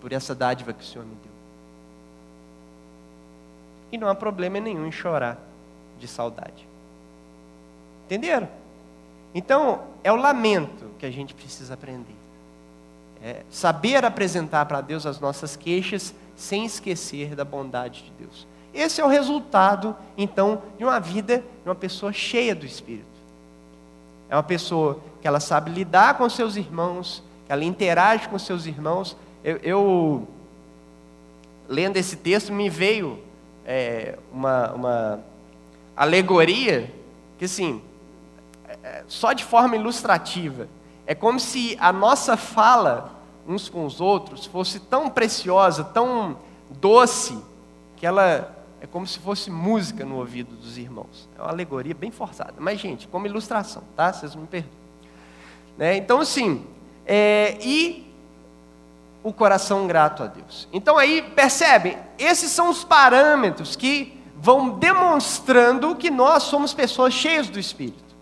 [0.00, 1.32] por essa dádiva que o Senhor me deu.
[3.92, 5.38] E não há problema nenhum em chorar
[5.98, 6.66] de saudade.
[8.04, 8.48] Entenderam?
[9.34, 12.14] Então, é o lamento que a gente precisa aprender.
[13.22, 18.46] É saber apresentar para Deus as nossas queixas sem esquecer da bondade de Deus.
[18.76, 23.06] Esse é o resultado, então, de uma vida de uma pessoa cheia do Espírito.
[24.28, 28.66] É uma pessoa que ela sabe lidar com seus irmãos, que ela interage com seus
[28.66, 29.16] irmãos.
[29.42, 30.28] Eu, eu
[31.66, 33.18] lendo esse texto, me veio
[33.64, 35.20] é, uma, uma
[35.96, 36.92] alegoria
[37.38, 37.80] que, assim,
[38.82, 40.68] é, só de forma ilustrativa,
[41.06, 43.16] é como se a nossa fala
[43.48, 46.36] uns com os outros fosse tão preciosa, tão
[46.68, 47.38] doce,
[47.96, 48.55] que ela
[48.86, 51.28] é como se fosse música no ouvido dos irmãos.
[51.36, 52.54] É uma alegoria bem forçada.
[52.58, 54.12] Mas, gente, como ilustração, tá?
[54.12, 54.72] Vocês me perdoem.
[55.76, 55.96] Né?
[55.96, 56.64] Então, assim,
[57.04, 58.06] é, e
[59.24, 60.68] o coração grato a Deus.
[60.72, 61.98] Então, aí, percebem?
[62.16, 68.14] Esses são os parâmetros que vão demonstrando que nós somos pessoas cheias do Espírito.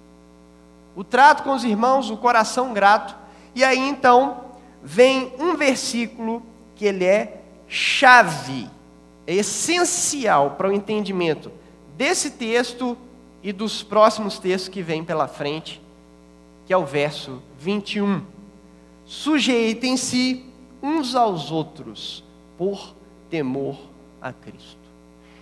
[0.96, 3.14] O trato com os irmãos, o coração grato.
[3.54, 4.44] E aí, então,
[4.82, 6.42] vem um versículo
[6.74, 8.70] que ele é chave
[9.26, 11.50] é essencial para o entendimento
[11.96, 12.96] desse texto
[13.42, 15.80] e dos próximos textos que vêm pela frente,
[16.66, 18.22] que é o verso 21.
[19.04, 20.44] Sujeitem-se
[20.82, 22.24] uns aos outros
[22.56, 22.94] por
[23.30, 23.76] temor
[24.20, 24.78] a Cristo.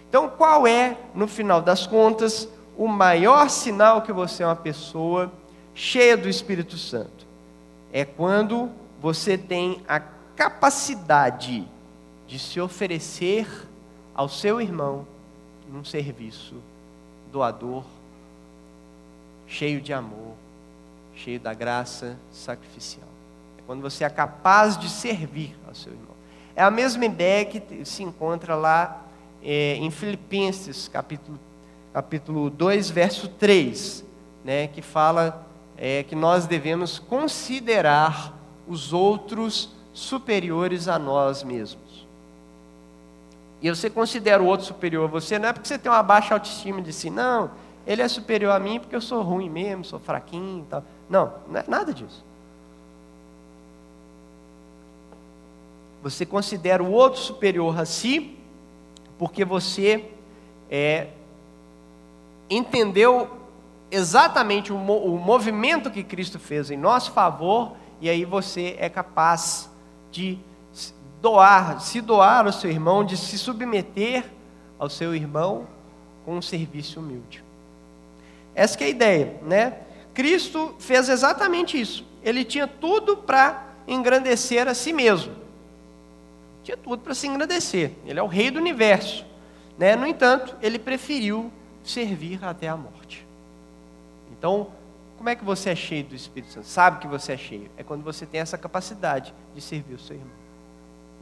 [0.09, 5.33] Então, qual é, no final das contas, o maior sinal que você é uma pessoa
[5.75, 7.27] cheia do Espírito Santo?
[7.93, 11.67] É quando você tem a capacidade
[12.27, 13.47] de se oferecer
[14.15, 15.07] ao seu irmão
[15.69, 16.55] num serviço
[17.31, 17.85] doador,
[19.47, 20.35] cheio de amor,
[21.15, 23.09] cheio da graça sacrificial.
[23.59, 26.13] É quando você é capaz de servir ao seu irmão.
[26.55, 29.03] É a mesma ideia que se encontra lá
[29.43, 31.39] é, em Filipenses, capítulo,
[31.93, 34.05] capítulo 2, verso 3,
[34.45, 35.47] né, que fala
[35.77, 38.37] é, que nós devemos considerar
[38.69, 41.82] os outros superiores a nós mesmos.
[43.63, 46.35] E você considera o outro superior a você, não é porque você tem uma baixa
[46.35, 47.53] autoestima de si, não,
[47.87, 50.85] ele é superior a mim porque eu sou ruim mesmo, sou fraquinho e tal.
[51.09, 52.25] Não, não é nada disso.
[56.03, 58.37] Você considera o outro superior a si
[59.19, 60.11] porque você
[60.69, 61.09] é,
[62.51, 63.31] entendeu
[63.91, 69.71] exatamente o, o movimento que Cristo fez em nosso favor e aí você é capaz
[70.11, 70.39] de
[71.23, 74.25] doar, se doar ao seu irmão, de se submeter
[74.79, 75.69] ao seu irmão
[76.25, 77.45] com um serviço humilde.
[78.55, 79.79] Essa é a ideia, né?
[80.13, 82.05] Cristo fez exatamente isso.
[82.23, 85.33] Ele tinha tudo para engrandecer a si mesmo.
[86.65, 87.93] Tinha tudo para se engrandecer.
[88.05, 89.25] Ele é o rei do universo.
[89.79, 89.97] Né?
[89.97, 91.51] No entanto, ele preferiu
[91.83, 93.27] servir até a morte.
[94.33, 94.69] Então,
[95.17, 96.67] como é que você é cheio do Espírito Santo?
[96.67, 97.71] Sabe que você é cheio?
[97.77, 100.42] É quando você tem essa capacidade de servir o seu irmão.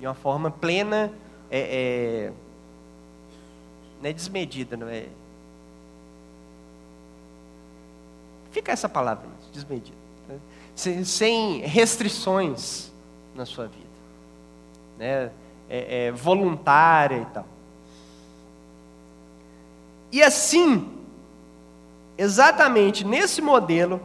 [0.01, 1.13] De uma forma plena,
[1.51, 2.33] é, é,
[4.01, 5.07] não é desmedida, não é?
[8.51, 9.97] Fica essa palavra, desmedida.
[10.75, 12.91] Sem, sem, restrições
[13.35, 13.85] na sua vida.
[14.99, 15.31] Né?
[15.69, 17.47] É, é, voluntária e tal.
[20.11, 20.91] E assim,
[22.17, 24.01] exatamente nesse modelo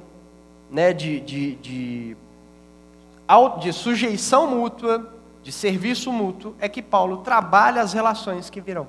[0.69, 2.17] né, de, de, de,
[3.61, 5.14] de sujeição mútua,
[5.45, 8.87] de serviço mútuo, é que Paulo trabalha as relações que virão.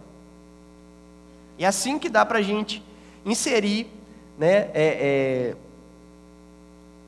[1.59, 2.83] E é assim que dá para a gente
[3.27, 3.87] inserir
[4.39, 5.57] né, é, é,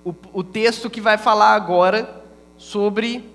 [0.05, 2.23] o, o texto que vai falar agora
[2.59, 3.27] sobre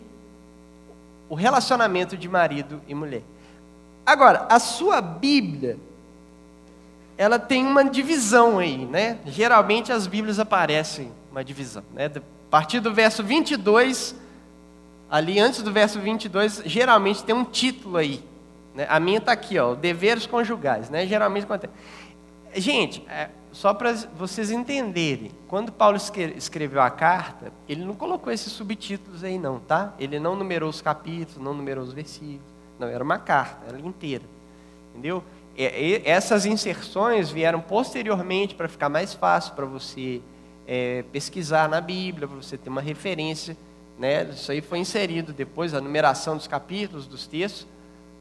[1.27, 3.23] o relacionamento de marido e mulher.
[4.05, 5.79] Agora, a sua Bíblia
[7.17, 9.17] ela tem uma divisão aí, né?
[9.25, 12.05] Geralmente as Bíblias aparecem uma divisão, né?
[12.05, 12.21] A
[12.51, 14.15] partir do verso 22,
[15.13, 18.23] ali antes do verso 22, geralmente tem um título aí.
[18.73, 18.87] Né?
[18.89, 21.05] A minha está aqui, ó, deveres conjugais, né?
[21.05, 21.71] Geralmente acontece.
[22.55, 25.97] Gente, é, só para vocês entenderem, quando Paulo
[26.35, 29.93] escreveu a carta, ele não colocou esses subtítulos aí não, tá?
[29.99, 32.51] Ele não numerou os capítulos, não numerou os versículos.
[32.79, 34.23] Não, era uma carta, ela inteira.
[34.91, 35.23] Entendeu?
[35.55, 40.19] essas inserções vieram posteriormente para ficar mais fácil para você
[40.65, 43.55] é, pesquisar na Bíblia, para você ter uma referência.
[43.97, 44.23] Né?
[44.31, 47.67] Isso aí foi inserido depois, a numeração dos capítulos, dos textos,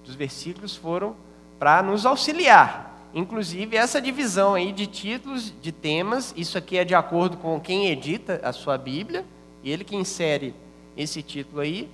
[0.05, 1.17] dos versículos foram
[1.59, 2.93] para nos auxiliar.
[3.15, 7.89] Inclusive, essa divisão aí de títulos, de temas, isso aqui é de acordo com quem
[7.89, 9.25] edita a sua Bíblia,
[9.63, 10.55] e ele que insere
[10.97, 11.89] esse título aí.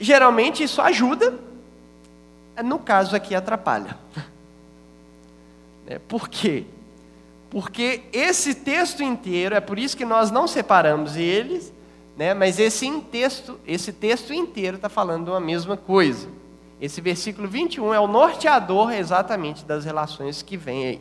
[0.00, 1.38] Geralmente isso ajuda,
[2.64, 3.96] no caso aqui atrapalha.
[5.86, 5.98] Né?
[6.06, 6.66] Por quê?
[7.48, 11.72] Porque esse texto inteiro, é por isso que nós não separamos eles,
[12.18, 12.34] né?
[12.34, 16.28] mas esse texto, esse texto inteiro está falando uma mesma coisa.
[16.80, 21.00] Esse versículo 21 é o norteador exatamente das relações que vem aí.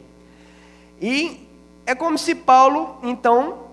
[1.01, 1.47] E
[1.87, 3.63] é como se Paulo, então,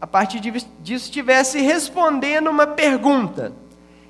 [0.00, 3.54] a partir disso, estivesse respondendo uma pergunta.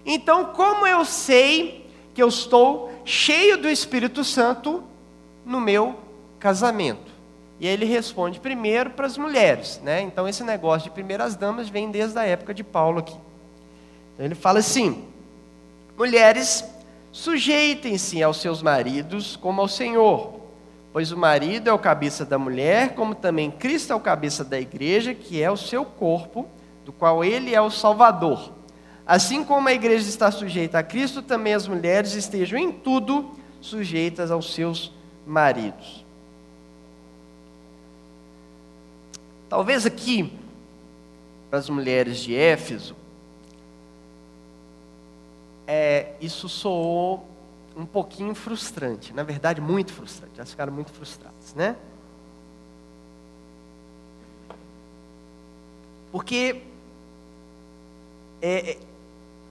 [0.05, 4.83] Então, como eu sei que eu estou cheio do Espírito Santo
[5.47, 5.97] no meu
[6.41, 7.12] casamento.
[7.63, 10.03] E ele responde primeiro para as mulheres, né?
[10.03, 13.17] Então esse negócio de primeiras damas vem desde a época de Paulo aqui.
[14.13, 15.05] Então ele fala assim:
[15.97, 16.65] Mulheres,
[17.13, 20.41] sujeitem-se aos seus maridos como ao Senhor,
[20.93, 24.59] pois o marido é o cabeça da mulher, como também Cristo é o cabeça da
[24.59, 26.49] igreja, que é o seu corpo,
[26.85, 28.51] do qual ele é o Salvador.
[29.07, 34.33] Assim como a igreja está sujeita a Cristo, também as mulheres estejam em tudo sujeitas
[34.33, 34.93] aos seus
[35.25, 36.02] maridos.
[39.53, 40.33] Talvez aqui,
[41.51, 42.97] para as mulheres de Éfeso,
[45.67, 47.29] é, isso soou
[47.77, 50.33] um pouquinho frustrante, na verdade, muito frustrante.
[50.39, 51.77] Elas ficaram muito frustradas, né?
[56.11, 56.63] Porque
[58.41, 58.79] é, é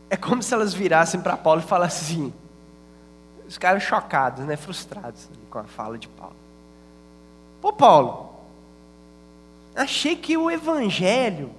[0.09, 2.33] é como se elas virassem para Paulo e falassem assim,
[3.47, 6.35] os caras chocados, né, frustrados com a fala de Paulo.
[7.61, 8.30] Pô, Paulo,
[9.81, 11.51] achei que o evangelho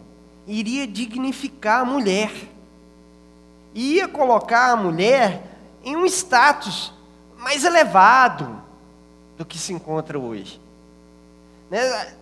[0.47, 2.33] iria dignificar a mulher,
[3.75, 5.43] ia colocar a mulher
[5.85, 6.93] em um status
[7.39, 8.63] mais elevado
[9.37, 10.61] do que se encontra hoje.
[11.71, 12.15] Né?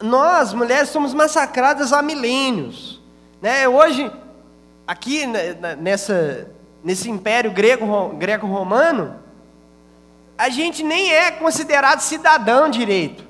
[0.00, 3.00] Nós, mulheres, somos massacradas há milênios.
[3.40, 3.68] Né?
[3.68, 4.10] Hoje,
[4.86, 6.50] aqui né, nessa,
[6.82, 9.20] nesse império greco-romano,
[10.38, 13.26] a gente nem é considerado cidadão direito.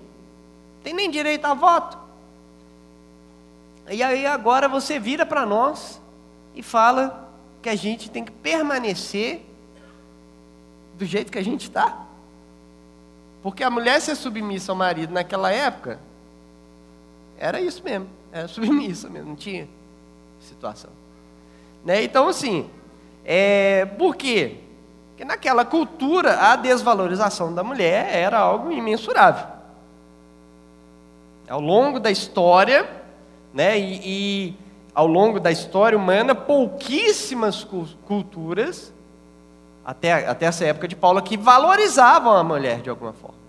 [0.83, 2.02] Tem nem direito a voto.
[3.91, 6.01] E aí agora você vira para nós
[6.55, 7.31] e fala
[7.61, 9.43] que a gente tem que permanecer
[10.97, 12.07] do jeito que a gente está.
[13.43, 15.99] Porque a mulher ser submissa ao marido naquela época
[17.37, 19.69] era isso mesmo, era submissa mesmo, não tinha
[20.41, 20.91] situação.
[21.85, 22.05] Né?
[22.05, 22.71] Então, assim,
[23.25, 24.59] é, por quê?
[25.11, 29.47] Porque naquela cultura a desvalorização da mulher era algo imensurável.
[31.49, 33.02] Ao longo da história,
[33.53, 34.57] né, e, e
[34.95, 37.67] ao longo da história humana, pouquíssimas
[38.07, 38.93] culturas,
[39.85, 43.43] até, até essa época de Paulo, que valorizavam a mulher de alguma forma.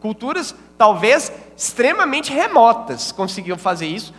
[0.00, 4.14] Culturas talvez extremamente remotas conseguiam fazer isso,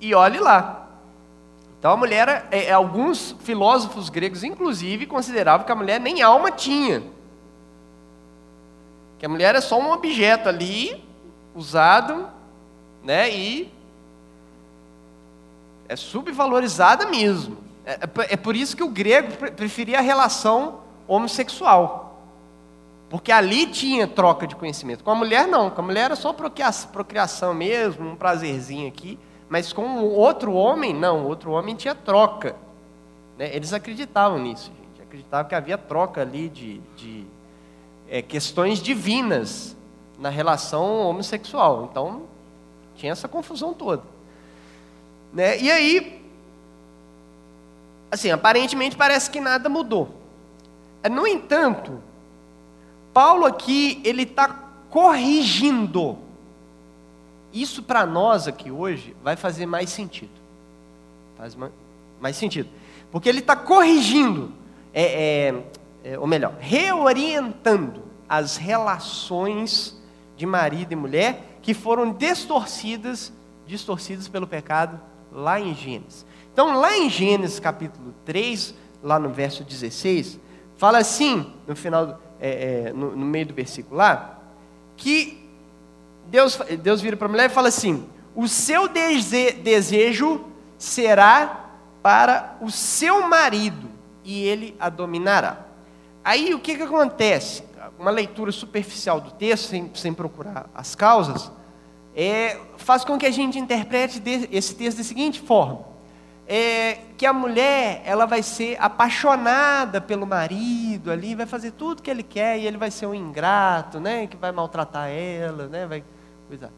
[0.00, 0.88] e olhe lá.
[1.78, 6.50] Então a mulher, é, é, alguns filósofos gregos, inclusive, consideravam que a mulher nem alma
[6.50, 7.02] tinha.
[9.18, 11.04] Que a mulher é só um objeto ali,
[11.54, 12.28] usado,
[13.02, 13.72] né, e
[15.88, 17.56] é subvalorizada mesmo.
[17.84, 22.10] É, é, é por isso que o grego preferia a relação homossexual.
[23.08, 25.02] Porque ali tinha troca de conhecimento.
[25.02, 25.68] Com a mulher, não.
[25.68, 29.18] Com a mulher era só procriação mesmo, um prazerzinho aqui.
[29.48, 31.24] Mas com o outro homem, não.
[31.24, 32.54] O outro homem tinha troca.
[33.36, 33.50] Né?
[33.52, 35.02] Eles acreditavam nisso, gente.
[35.02, 37.24] Acreditavam que havia troca ali de, de
[38.08, 39.76] é, questões divinas
[40.16, 41.88] na relação homossexual.
[41.90, 42.22] Então,
[43.00, 44.02] tinha essa confusão toda.
[45.32, 45.58] Né?
[45.58, 46.22] E aí,
[48.10, 50.14] assim, aparentemente parece que nada mudou.
[51.10, 52.02] No entanto,
[53.14, 54.48] Paulo aqui, ele está
[54.90, 56.18] corrigindo.
[57.54, 60.30] Isso para nós aqui hoje vai fazer mais sentido.
[61.38, 61.56] Faz
[62.20, 62.68] mais sentido.
[63.10, 64.52] Porque ele está corrigindo,
[64.92, 65.54] é,
[66.04, 69.98] é, é, ou melhor, reorientando as relações
[70.36, 73.32] de marido e mulher que foram distorcidas,
[73.66, 75.00] distorcidas pelo pecado
[75.32, 76.26] lá em Gênesis.
[76.52, 80.38] Então, lá em Gênesis capítulo 3, lá no verso 16,
[80.76, 84.38] fala assim, no final é, é, no, no, meio do versículo lá,
[84.96, 85.38] que
[86.26, 90.44] Deus, Deus vira para a mulher e fala assim: o seu dese, desejo
[90.78, 91.70] será
[92.02, 93.88] para o seu marido
[94.24, 95.66] e ele a dominará.
[96.24, 97.62] Aí o que, que acontece?
[98.00, 101.52] Uma leitura superficial do texto, sem, sem procurar as causas,
[102.16, 105.84] é, faz com que a gente interprete esse texto da seguinte forma:
[106.48, 112.10] é, que a mulher ela vai ser apaixonada pelo marido ali, vai fazer tudo que
[112.10, 114.26] ele quer e ele vai ser um ingrato, né?
[114.26, 115.86] Que vai maltratar ela, né?
[115.86, 116.02] Vai
[116.48, 116.72] coisa.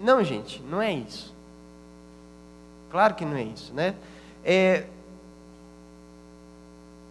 [0.00, 1.36] Não, gente, não é isso.
[2.90, 3.94] Claro que não é isso, né?
[4.44, 4.86] É...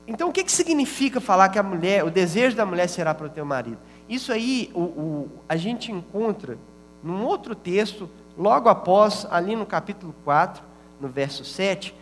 [0.08, 3.26] Então, o que, que significa falar que a mulher, o desejo da mulher será para
[3.26, 3.80] o teu marido?
[4.08, 6.58] Isso aí, o, o, a gente encontra
[7.02, 10.64] num outro texto, logo após, ali no capítulo 4,
[11.00, 11.94] no verso 7.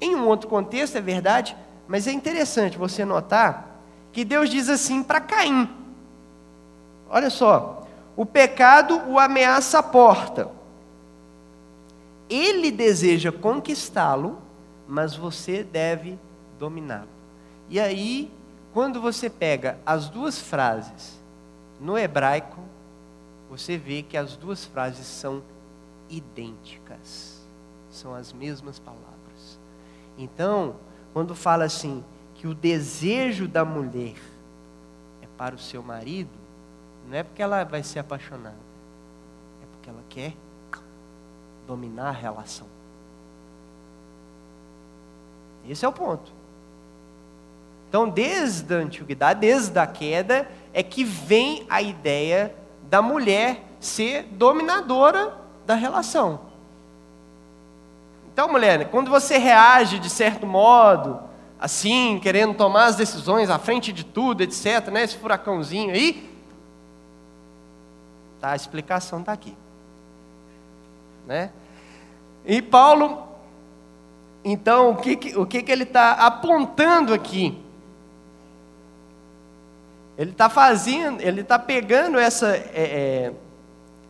[0.00, 1.56] Em um outro contexto, é verdade,
[1.86, 3.80] mas é interessante você notar
[4.12, 5.68] que Deus diz assim para Caim:
[7.08, 10.48] Olha só, o pecado o ameaça a porta.
[12.28, 14.38] Ele deseja conquistá-lo,
[14.86, 16.18] mas você deve
[16.58, 17.19] dominá-lo.
[17.70, 18.30] E aí,
[18.74, 21.18] quando você pega as duas frases
[21.80, 22.60] no hebraico,
[23.48, 25.42] você vê que as duas frases são
[26.10, 27.40] idênticas
[27.90, 29.58] são as mesmas palavras.
[30.16, 30.76] Então,
[31.12, 32.04] quando fala assim,
[32.34, 34.16] que o desejo da mulher
[35.20, 36.30] é para o seu marido,
[37.06, 38.56] não é porque ela vai ser apaixonada,
[39.62, 40.34] é porque ela quer
[41.66, 42.66] dominar a relação.
[45.68, 46.32] Esse é o ponto.
[47.90, 52.54] Então, desde a antiguidade, desde a queda, é que vem a ideia
[52.88, 55.34] da mulher ser dominadora
[55.66, 56.42] da relação.
[58.32, 61.18] Então, mulher, quando você reage de certo modo,
[61.58, 66.30] assim, querendo tomar as decisões à frente de tudo, etc., né, esse furacãozinho aí,
[68.38, 69.56] tá, a explicação está aqui.
[71.26, 71.50] Né?
[72.46, 73.26] E Paulo,
[74.44, 77.68] então, o que, o que, que ele está apontando aqui?
[80.20, 83.32] Ele está fazendo, ele está pegando essa é, é,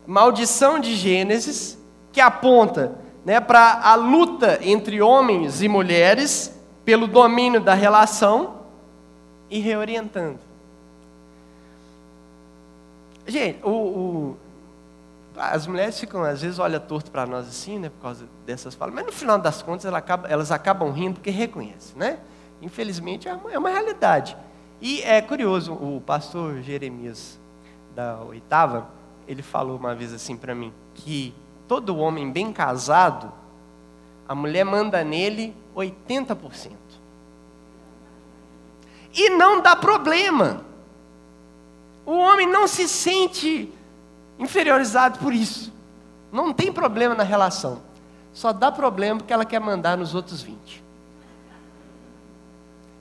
[0.04, 1.78] maldição de Gênesis,
[2.12, 6.52] que aponta né, para a luta entre homens e mulheres
[6.84, 8.56] pelo domínio da relação
[9.48, 10.40] e reorientando.
[13.24, 14.36] Gente, o, o
[15.36, 18.92] as mulheres ficam, às vezes, olham torto para nós assim, né, por causa dessas falas,
[18.92, 22.18] mas no final das contas elas acabam, elas acabam rindo porque reconhecem, né?
[22.60, 24.36] Infelizmente é uma, é uma realidade.
[24.80, 27.38] E é curioso, o pastor Jeremias,
[27.94, 28.88] da oitava,
[29.28, 31.34] ele falou uma vez assim para mim, que
[31.68, 33.32] todo homem bem casado,
[34.26, 36.72] a mulher manda nele 80%.
[39.12, 40.64] E não dá problema.
[42.06, 43.72] O homem não se sente
[44.38, 45.72] inferiorizado por isso.
[46.32, 47.82] Não tem problema na relação.
[48.32, 50.82] Só dá problema porque ela quer mandar nos outros 20.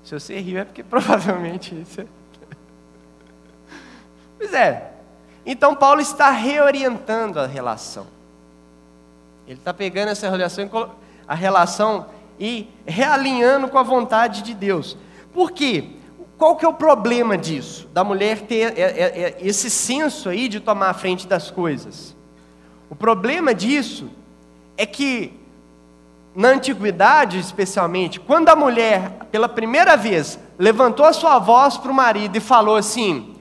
[0.09, 2.05] Se você riu é porque provavelmente isso é.
[4.39, 4.93] Pois é.
[5.45, 8.07] Então Paulo está reorientando a relação.
[9.45, 10.95] Ele está pegando essa relação,
[11.27, 12.07] a relação
[12.39, 14.97] e realinhando com a vontade de Deus.
[15.31, 15.91] Por quê?
[16.39, 17.87] Qual que é o problema disso?
[17.93, 22.15] Da mulher ter é, é, é, esse senso aí de tomar a frente das coisas.
[22.89, 24.09] O problema disso
[24.75, 25.38] é que
[26.39, 31.93] na antiguidade, especialmente, quando a mulher, pela primeira vez, levantou a sua voz para o
[31.93, 33.35] marido e falou assim: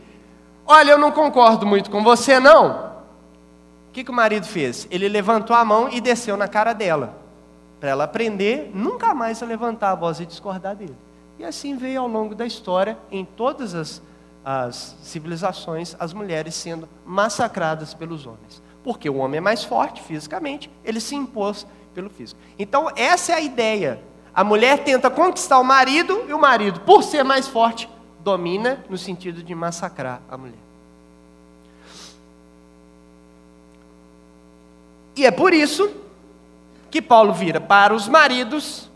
[0.66, 2.88] Olha, eu não concordo muito com você, não.
[3.88, 4.88] O que, que o marido fez?
[4.90, 7.16] Ele levantou a mão e desceu na cara dela,
[7.78, 10.96] para ela aprender nunca mais a levantar a voz e discordar dele.
[11.38, 14.02] E assim veio ao longo da história, em todas as,
[14.44, 18.60] as civilizações, as mulheres sendo massacradas pelos homens.
[18.82, 21.64] Porque o homem é mais forte fisicamente, ele se impôs
[21.94, 22.40] pelo físico.
[22.58, 24.00] Então, essa é a ideia.
[24.34, 27.88] A mulher tenta conquistar o marido e o marido, por ser mais forte,
[28.20, 30.58] domina no sentido de massacrar a mulher.
[35.16, 35.90] E é por isso
[36.90, 38.88] que Paulo vira para os maridos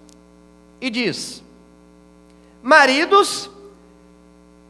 [0.80, 1.42] e diz:
[2.62, 3.50] Maridos,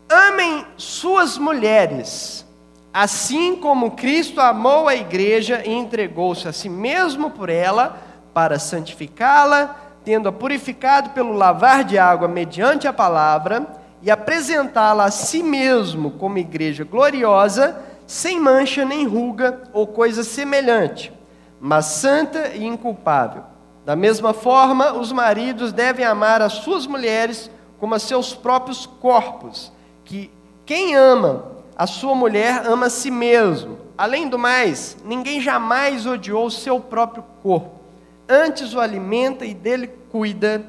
[0.08, 2.46] amem suas mulheres,
[2.92, 8.00] assim como Cristo amou a igreja e entregou-se a si mesmo por ela,
[8.34, 13.66] para santificá-la, tendo-a purificado pelo lavar de água mediante a palavra,
[14.02, 21.12] e apresentá-la a si mesmo como igreja gloriosa, sem mancha nem ruga ou coisa semelhante,
[21.60, 23.44] mas santa e inculpável.
[23.84, 29.72] Da mesma forma, os maridos devem amar as suas mulheres como a seus próprios corpos,
[30.04, 30.30] que
[30.64, 33.78] quem ama a sua mulher ama a si mesmo.
[33.96, 37.80] Além do mais, ninguém jamais odiou o seu próprio corpo,
[38.28, 40.64] antes o alimenta e dele cuida,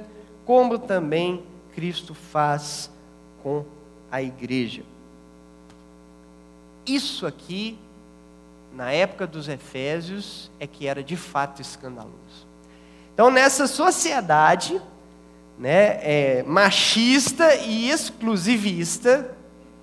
[0.45, 1.43] como também
[1.74, 2.89] Cristo faz
[3.41, 3.66] com
[4.12, 4.84] a igreja.
[6.86, 7.78] Isso aqui,
[8.74, 12.47] na época dos Efésios, é que era de fato escandaloso.
[13.14, 14.82] Então, nessa sociedade,
[15.58, 19.36] né, é, machista e exclusivista,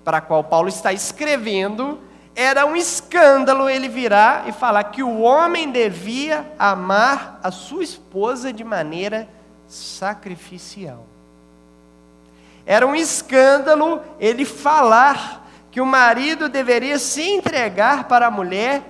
[0.03, 1.99] para a qual Paulo está escrevendo,
[2.41, 8.51] era um escândalo ele virar e falar que o homem devia amar a sua esposa
[8.51, 9.29] de maneira
[9.67, 11.05] sacrificial.
[12.65, 18.81] Era um escândalo ele falar que o marido deveria se entregar para a mulher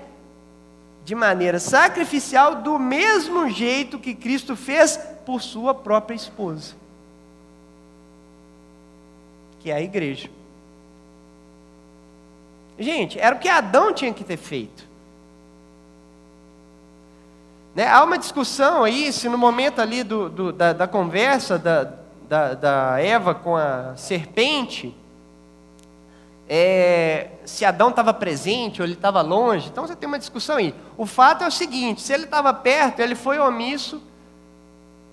[1.04, 6.74] de maneira sacrificial, do mesmo jeito que Cristo fez por sua própria esposa,
[9.60, 10.30] que é a igreja.
[12.82, 14.90] Gente, era o que Adão tinha que ter feito.
[17.76, 17.88] Né?
[17.88, 21.94] Há uma discussão aí, se no momento ali do, do da, da, conversa da,
[22.28, 24.96] da, da Eva com a serpente,
[26.50, 29.70] é, se Adão estava presente ou ele estava longe.
[29.70, 30.74] Então você tem uma discussão aí.
[30.98, 34.02] O fato é o seguinte: se ele estava perto, ele foi omisso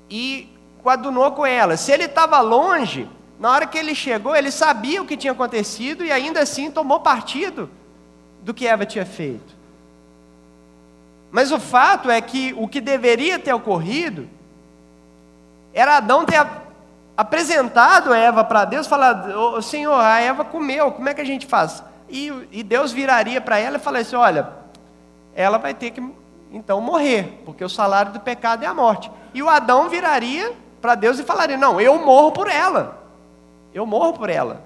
[0.08, 0.48] e
[0.82, 1.76] coadunou com ela.
[1.76, 3.08] Se ele estava longe,
[3.38, 7.00] na hora que ele chegou, ele sabia o que tinha acontecido e ainda assim tomou
[7.00, 7.70] partido
[8.42, 9.56] do que Eva tinha feito.
[11.30, 14.28] Mas o fato é que o que deveria ter ocorrido
[15.72, 16.44] era Adão ter
[17.16, 21.46] apresentado Eva para Deus, falado: oh, Senhor, a Eva comeu, como é que a gente
[21.46, 21.82] faz?
[22.08, 24.48] E, e Deus viraria para ela e falaria assim: Olha,
[25.34, 26.02] ela vai ter que
[26.50, 29.10] então morrer, porque o salário do pecado é a morte.
[29.34, 33.07] E o Adão viraria para Deus e falaria: Não, eu morro por ela.
[33.78, 34.60] Eu morro por ela.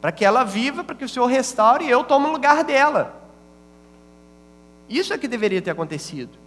[0.00, 3.20] Para que ela viva, para que o Senhor restaure e eu tomo o lugar dela.
[4.88, 6.38] Isso é que deveria ter acontecido.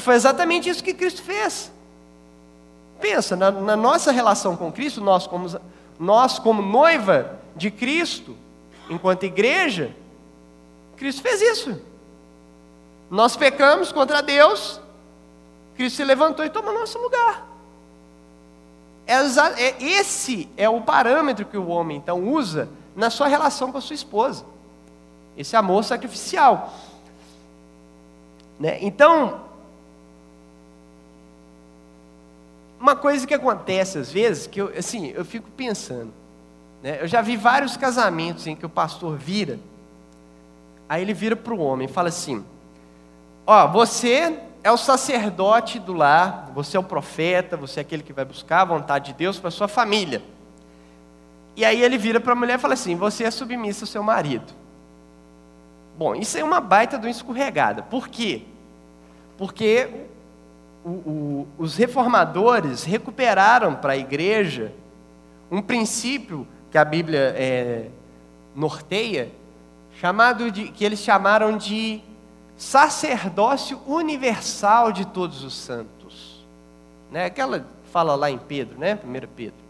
[0.00, 1.70] Foi exatamente isso que Cristo fez.
[2.98, 5.48] Pensa, na, na nossa relação com Cristo, nós como,
[5.98, 8.34] nós como noiva de Cristo,
[8.88, 9.94] enquanto igreja,
[10.96, 11.78] Cristo fez isso.
[13.10, 14.80] Nós pecamos contra Deus,
[15.74, 17.55] Cristo se levantou e tomou nosso lugar.
[19.06, 23.78] É, é, esse é o parâmetro que o homem então usa na sua relação com
[23.78, 24.44] a sua esposa.
[25.36, 26.74] esse amor sacrificial.
[28.58, 28.78] Né?
[28.80, 29.42] Então,
[32.80, 36.12] uma coisa que acontece às vezes, que eu, assim, eu fico pensando,
[36.82, 36.98] né?
[37.02, 39.58] eu já vi vários casamentos em que o pastor vira,
[40.88, 42.44] aí ele vira para o homem e fala assim:
[43.46, 48.12] Ó, você é o sacerdote do lar, você é o profeta, você é aquele que
[48.12, 50.20] vai buscar a vontade de Deus para sua família.
[51.54, 54.02] E aí ele vira para a mulher e fala assim: Você é submissa ao seu
[54.02, 54.52] marido.
[55.96, 57.84] Bom, isso é uma baita de uma escorregada.
[57.84, 58.42] Por quê?
[59.38, 59.88] Porque
[60.84, 64.72] o, o, os reformadores recuperaram para a igreja
[65.48, 67.86] um princípio que a Bíblia é,
[68.52, 69.30] norteia,
[70.00, 72.02] chamado de, que eles chamaram de
[72.56, 76.44] sacerdócio universal de todos os santos.
[77.10, 77.26] Né?
[77.26, 78.98] Aquela fala lá em Pedro, né?
[79.04, 79.66] 1 Pedro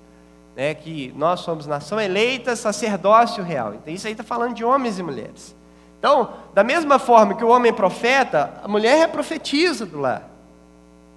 [0.56, 3.74] né, que nós somos nação eleita, sacerdócio real.
[3.74, 5.54] Então, isso aí está falando de homens e mulheres.
[5.98, 10.26] Então, da mesma forma que o homem é profeta, a mulher é profetiza do lar.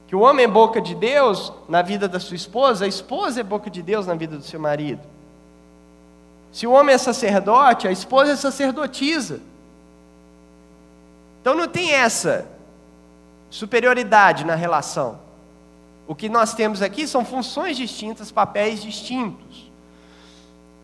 [0.07, 3.43] Que o homem é boca de Deus na vida da sua esposa, a esposa é
[3.43, 5.01] boca de Deus na vida do seu marido.
[6.51, 9.39] Se o homem é sacerdote, a esposa é sacerdotisa.
[11.50, 12.47] Então não tem essa
[13.50, 15.20] superioridade na relação.
[16.08, 19.72] O que nós temos aqui são funções distintas, papéis distintos.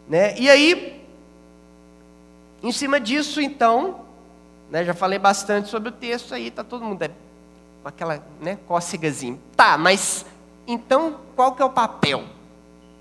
[0.09, 0.35] Né?
[0.39, 1.05] E aí,
[2.63, 4.05] em cima disso, então,
[4.71, 7.11] né, já falei bastante sobre o texto aí, tá todo mundo é,
[7.83, 9.37] com aquela né, cócegazinha.
[9.55, 10.25] Tá, mas
[10.65, 12.23] então qual que é o papel?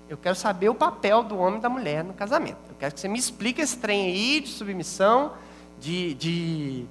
[0.07, 2.59] Eu quero saber o papel do homem e da mulher no casamento.
[2.69, 5.31] Eu quero que você me explique esse trem aí de submissão,
[5.79, 6.85] de, de,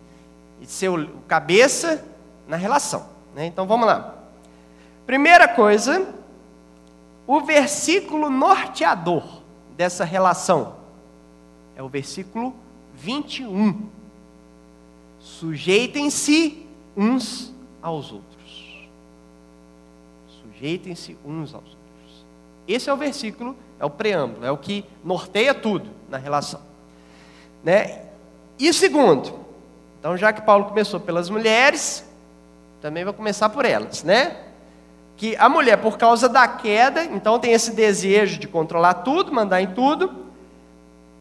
[0.61, 2.05] de ser o cabeça
[2.47, 3.07] na relação.
[3.35, 3.47] Né?
[3.47, 4.15] Então vamos lá.
[5.07, 6.15] Primeira coisa,
[7.27, 9.43] o versículo norteador
[9.77, 10.77] dessa relação
[11.77, 12.55] é o versículo
[12.95, 13.89] 21.
[15.19, 17.53] Sujeitem-se uns
[17.83, 18.89] aos outros.
[20.43, 22.25] Sujeitem-se uns aos outros.
[22.67, 26.61] Esse é o versículo, é o preâmbulo, é o que norteia tudo na relação.
[27.63, 28.07] Né?
[28.59, 29.44] E segundo,
[30.05, 32.05] então já que Paulo começou pelas mulheres,
[32.83, 34.37] também vou começar por elas, né?
[35.17, 39.63] que a mulher, por causa da queda, então tem esse desejo de controlar tudo, mandar
[39.63, 40.15] em tudo.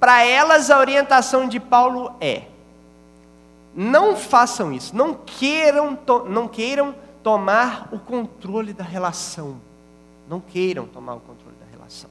[0.02, 2.44] Para elas, a orientação de Paulo é:
[3.74, 9.62] não façam isso, não queiram, não queiram tomar o controle da relação.
[10.28, 12.10] Não queiram tomar o controle da relação.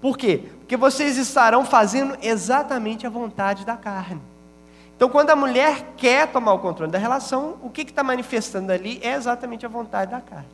[0.00, 0.44] Por quê?
[0.60, 4.22] Porque vocês estarão fazendo exatamente a vontade da carne.
[4.96, 8.98] Então, quando a mulher quer tomar o controle da relação, o que está manifestando ali
[9.02, 10.48] é exatamente a vontade da carne.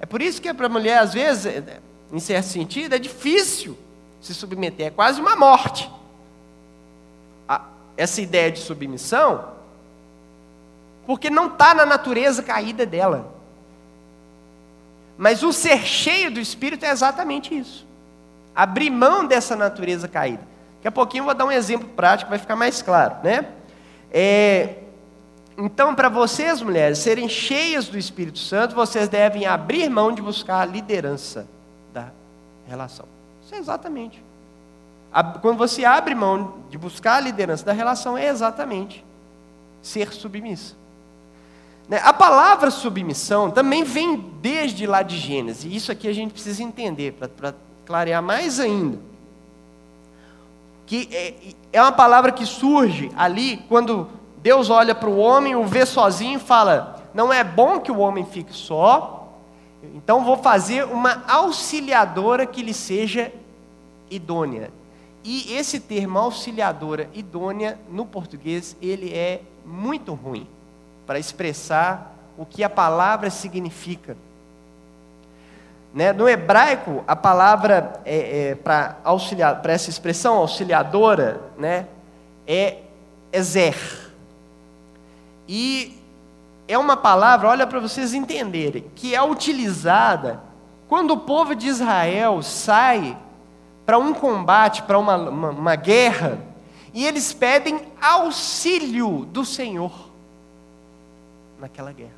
[0.00, 1.80] É por isso que para a mulher, às vezes, é,
[2.12, 3.78] em certo sentido, é difícil
[4.20, 5.88] se submeter, é quase uma morte.
[7.96, 9.52] Essa ideia de submissão,
[11.06, 13.32] porque não está na natureza caída dela.
[15.18, 17.86] Mas o ser cheio do Espírito é exatamente isso.
[18.54, 20.49] Abrir mão dessa natureza caída.
[20.80, 23.46] Daqui a pouquinho eu vou dar um exemplo prático, vai ficar mais claro, né?
[24.10, 24.76] É,
[25.58, 30.60] então, para vocês, mulheres, serem cheias do Espírito Santo, vocês devem abrir mão de buscar
[30.60, 31.46] a liderança
[31.92, 32.08] da
[32.66, 33.04] relação.
[33.44, 34.24] Isso é exatamente.
[35.42, 39.04] Quando você abre mão de buscar a liderança da relação, é exatamente
[39.82, 40.74] ser submissa.
[41.86, 42.00] Né?
[42.02, 46.62] A palavra submissão também vem desde lá de Gênesis, e isso aqui a gente precisa
[46.62, 47.54] entender para
[47.84, 49.09] clarear mais ainda.
[50.90, 51.34] Que é,
[51.72, 56.34] é uma palavra que surge ali quando Deus olha para o homem, o vê sozinho
[56.34, 59.28] e fala: Não é bom que o homem fique só,
[59.94, 63.32] então vou fazer uma auxiliadora que lhe seja
[64.10, 64.72] idônea.
[65.22, 70.44] E esse termo auxiliadora idônea, no português, ele é muito ruim
[71.06, 74.16] para expressar o que a palavra significa.
[75.92, 76.12] Né?
[76.12, 81.86] No hebraico, a palavra é, é, para auxiliar, para essa expressão auxiliadora, né,
[82.46, 82.78] é
[83.32, 83.76] ezer.
[85.48, 85.98] E
[86.68, 90.40] é uma palavra, olha para vocês entenderem, que é utilizada
[90.88, 93.16] quando o povo de Israel sai
[93.84, 96.38] para um combate, para uma, uma, uma, guerra,
[96.94, 99.92] e eles pedem auxílio do Senhor
[101.60, 102.10] naquela guerra.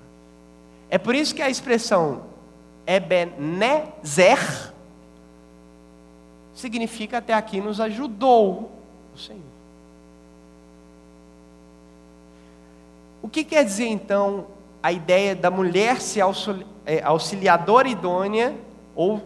[0.90, 2.31] É por isso que a expressão
[2.86, 4.72] Ebenezer
[6.54, 8.70] significa até aqui nos ajudou
[9.14, 9.40] o Senhor.
[13.22, 14.46] O que quer dizer então
[14.82, 16.24] a ideia da mulher ser
[16.84, 18.54] é, auxiliadora idônea
[18.94, 19.22] ou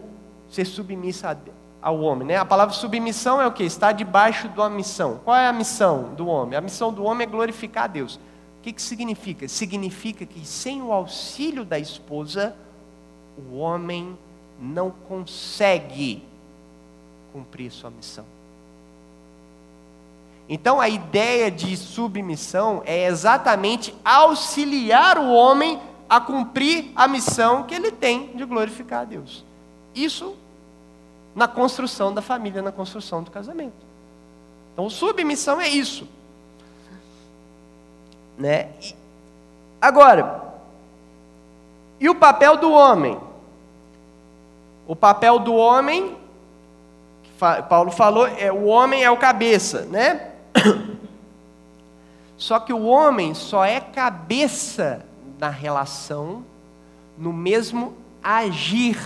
[0.49, 1.37] ser submissa
[1.81, 2.27] ao homem.
[2.27, 2.37] Né?
[2.37, 3.63] A palavra submissão é o que?
[3.63, 5.19] Está debaixo de uma missão.
[5.23, 6.57] Qual é a missão do homem?
[6.57, 8.15] A missão do homem é glorificar a Deus.
[8.59, 9.47] O que, que significa?
[9.47, 12.55] Significa que sem o auxílio da esposa,
[13.37, 14.17] o homem
[14.59, 16.23] não consegue
[17.31, 18.25] cumprir sua missão.
[20.49, 25.79] Então a ideia de submissão é exatamente auxiliar o homem
[26.09, 29.43] a cumprir a missão que ele tem de glorificar a Deus.
[29.93, 30.35] Isso
[31.35, 33.85] na construção da família, na construção do casamento.
[34.73, 36.07] Então, submissão é isso.
[38.37, 38.71] Né?
[38.81, 38.95] E,
[39.81, 40.43] agora,
[41.99, 43.19] e o papel do homem?
[44.87, 46.15] O papel do homem,
[47.67, 50.31] Paulo falou, é o homem é o cabeça, né?
[52.37, 55.05] Só que o homem só é cabeça
[55.37, 56.45] na relação,
[57.17, 58.97] no mesmo agir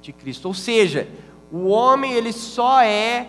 [0.00, 0.48] de Cristo.
[0.48, 1.06] Ou seja,
[1.52, 3.28] o homem ele só é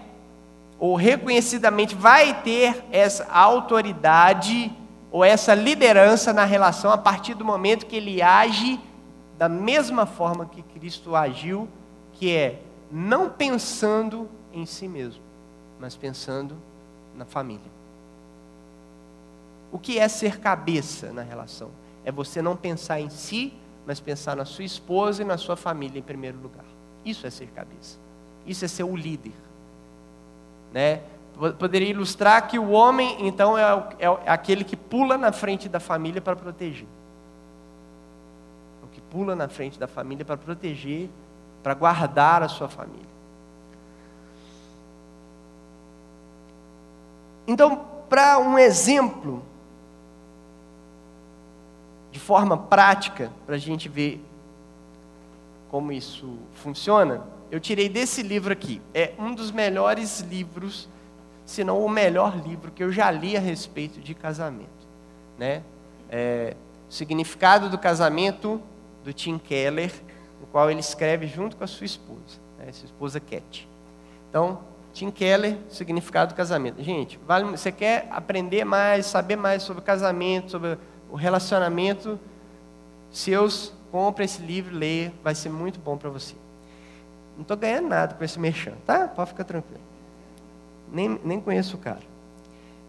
[0.79, 4.71] ou reconhecidamente vai ter essa autoridade
[5.11, 8.79] ou essa liderança na relação a partir do momento que ele age
[9.39, 11.69] da mesma forma que Cristo agiu,
[12.11, 12.61] que é
[12.91, 15.23] não pensando em si mesmo,
[15.79, 16.57] mas pensando
[17.15, 17.71] na família.
[19.71, 21.71] O que é ser cabeça na relação?
[22.03, 23.53] É você não pensar em si,
[23.87, 26.65] mas pensar na sua esposa e na sua família em primeiro lugar.
[27.05, 27.97] Isso é ser cabeça.
[28.45, 29.31] Isso é ser o líder.
[30.73, 31.01] Né?
[31.57, 33.63] Poderia ilustrar que o homem, então, é,
[33.99, 36.87] é aquele que pula na frente da família para proteger.
[39.09, 41.09] Pula na frente da família para proteger,
[41.63, 43.07] para guardar a sua família.
[47.47, 49.43] Então, para um exemplo,
[52.11, 54.23] de forma prática, para a gente ver
[55.69, 58.81] como isso funciona, eu tirei desse livro aqui.
[58.93, 60.87] É um dos melhores livros,
[61.45, 64.69] se não o melhor livro que eu já li a respeito de casamento.
[65.37, 65.63] Né?
[66.09, 66.55] É,
[66.89, 68.61] significado do casamento
[69.03, 69.91] do Tim Keller,
[70.39, 72.71] no qual ele escreve junto com a sua esposa, né?
[72.71, 73.67] sua esposa Cat.
[74.29, 74.59] Então,
[74.93, 76.81] Tim Keller, significado do casamento.
[76.81, 80.77] Gente, vale, você quer aprender mais, saber mais sobre casamento, sobre
[81.09, 82.19] o relacionamento,
[83.11, 86.35] seus, compra esse livro, leia, vai ser muito bom para você.
[87.35, 89.07] Não estou ganhando nada com esse mexão, tá?
[89.07, 89.81] Pode ficar tranquilo.
[90.91, 92.01] Nem, nem conheço o cara.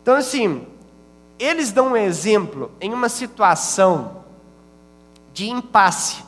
[0.03, 0.67] Então, assim,
[1.39, 4.20] eles dão um exemplo em uma situação
[5.41, 6.23] de impasse.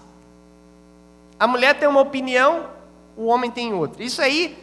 [1.39, 2.71] A mulher tem uma opinião,
[3.15, 4.03] o homem tem outra.
[4.03, 4.57] Isso aí,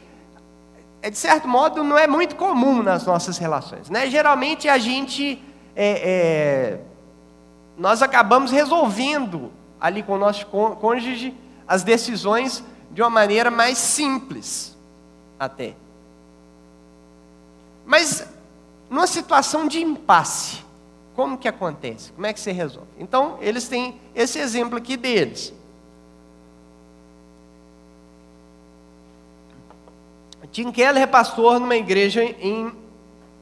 [1.04, 3.92] é, de certo modo, não é muito comum nas nossas relações.
[3.92, 4.10] Né?
[4.10, 5.40] Geralmente a gente.
[5.76, 6.80] É, é,
[7.78, 11.34] nós acabamos resolvendo ali com o nosso cônjuge
[11.68, 14.76] as decisões de uma maneira mais simples,
[15.40, 15.76] até.
[17.86, 18.28] Mas,
[18.90, 20.66] numa situação de impasse,
[21.20, 22.14] como que acontece?
[22.14, 22.88] Como é que se resolve?
[22.98, 25.54] Então, eles têm esse exemplo aqui deles.
[30.50, 32.72] Tim Keller é pastor numa igreja em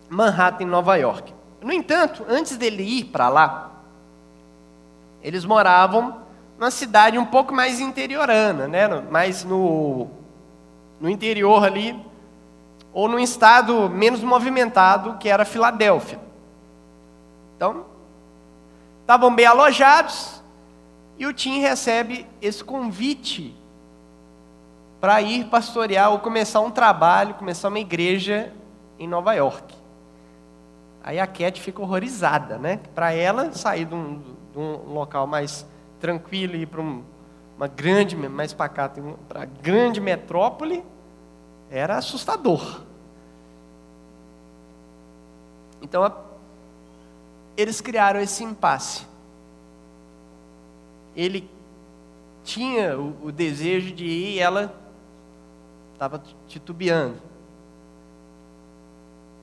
[0.10, 1.32] Manhattan, em Nova York.
[1.62, 3.72] No entanto, antes dele ir para lá,
[5.22, 6.22] eles moravam
[6.58, 8.88] numa cidade um pouco mais interiorana, né?
[9.12, 10.08] mais no,
[11.00, 11.96] no interior ali,
[12.92, 16.26] ou num estado menos movimentado, que era Filadélfia.
[17.58, 17.86] Então,
[19.02, 20.44] estavam bem alojados,
[21.18, 23.56] e o Tim recebe esse convite
[25.02, 28.54] para ir pastorear ou começar um trabalho, começar uma igreja
[29.00, 29.74] em Nova York.
[31.04, 32.80] Aí a Cat fica horrorizada, né?
[32.94, 35.66] Para ela sair de um, de um local mais
[36.00, 37.04] tranquilo e ir para um,
[37.56, 40.84] uma grande, mais pacata, para grande metrópole,
[41.72, 42.82] era assustador.
[45.82, 46.27] Então, a,
[47.58, 49.06] eles criaram esse impasse.
[51.16, 51.50] Ele
[52.44, 54.74] tinha o, o desejo de ir e ela
[55.94, 57.18] estava titubeando.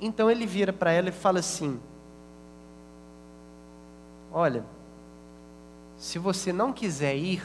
[0.00, 1.80] Então ele vira para ela e fala assim:
[4.32, 4.64] Olha,
[5.98, 7.42] se você não quiser ir,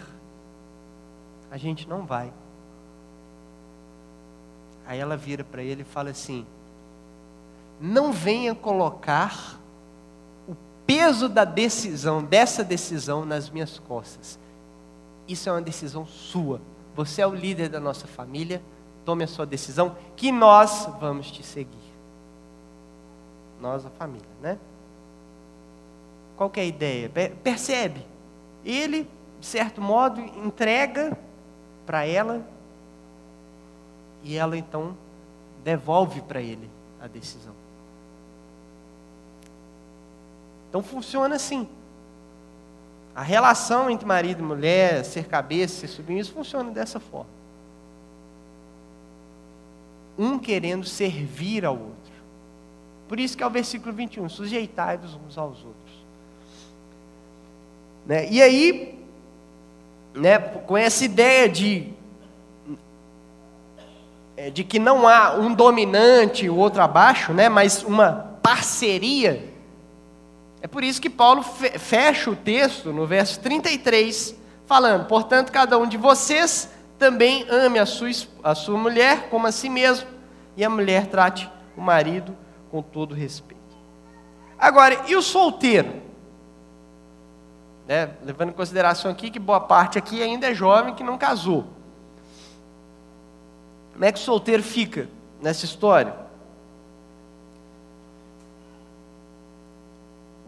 [1.49, 2.31] a gente não vai.
[4.85, 6.45] Aí ela vira para ele e fala assim:
[7.79, 9.58] Não venha colocar
[10.89, 14.39] peso da decisão, dessa decisão, nas minhas costas.
[15.27, 16.59] Isso é uma decisão sua.
[16.95, 18.59] Você é o líder da nossa família.
[19.05, 21.77] Tome a sua decisão, que nós vamos te seguir.
[23.61, 24.57] Nós, a família, né?
[26.35, 27.07] Qual é a ideia?
[27.43, 28.03] Percebe?
[28.65, 29.07] ele,
[29.39, 31.15] de certo modo, entrega
[31.85, 32.43] para ela
[34.23, 34.97] e ela então
[35.63, 36.67] devolve para ele
[36.99, 37.53] a decisão.
[40.69, 41.67] Então funciona assim.
[43.15, 47.29] A relação entre marido e mulher, ser cabeça, ser submisso, funciona dessa forma.
[50.17, 52.13] Um querendo servir ao outro.
[53.07, 55.95] Por isso que é o versículo 21, sujeitai-vos uns aos outros.
[58.05, 58.29] Né?
[58.29, 59.03] E aí,
[60.13, 61.91] né, com essa ideia de,
[64.37, 69.48] é, de que não há um dominante e o outro abaixo, né, mas uma parceria,
[70.61, 74.35] é por isso que Paulo fecha o texto no verso 33,
[74.65, 78.09] falando: Portanto, cada um de vocês também ame a sua,
[78.43, 80.07] a sua mulher como a si mesmo,
[80.57, 82.35] e a mulher trate o marido
[82.69, 83.59] com todo respeito.
[84.57, 86.01] Agora, e o solteiro?
[87.87, 88.11] Né?
[88.23, 91.67] Levando em consideração aqui que boa parte aqui ainda é jovem que não casou.
[93.93, 95.09] Como é que o solteiro fica
[95.41, 96.28] nessa história?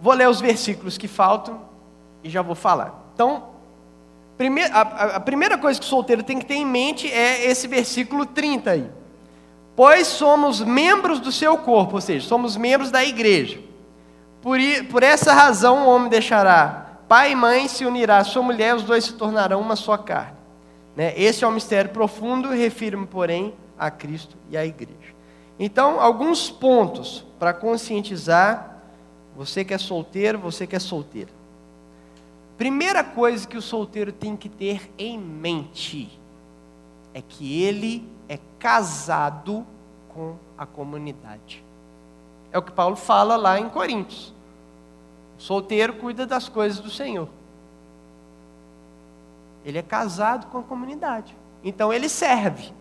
[0.01, 1.61] Vou ler os versículos que faltam
[2.23, 3.11] e já vou falar.
[3.13, 3.51] Então,
[4.73, 8.71] a, primeira coisa que o solteiro tem que ter em mente é esse versículo 30
[8.71, 8.89] aí.
[9.75, 13.59] Pois somos membros do seu corpo, ou seja, somos membros da igreja.
[14.41, 14.57] Por,
[14.89, 18.83] por essa razão o homem deixará pai e mãe, se unirá à sua mulher, os
[18.83, 20.37] dois se tornarão uma só carne.
[20.95, 21.13] Né?
[21.15, 25.13] Esse é um mistério profundo, refiro-me, porém, a Cristo e à igreja.
[25.59, 28.80] Então, alguns pontos para conscientizar
[29.35, 31.29] você que é solteiro, você que é solteira.
[32.57, 36.19] Primeira coisa que o solteiro tem que ter em mente
[37.13, 39.65] é que ele é casado
[40.09, 41.63] com a comunidade.
[42.51, 44.33] É o que Paulo fala lá em Coríntios.
[45.39, 47.27] O solteiro cuida das coisas do Senhor.
[49.65, 51.35] Ele é casado com a comunidade.
[51.63, 52.71] Então ele serve.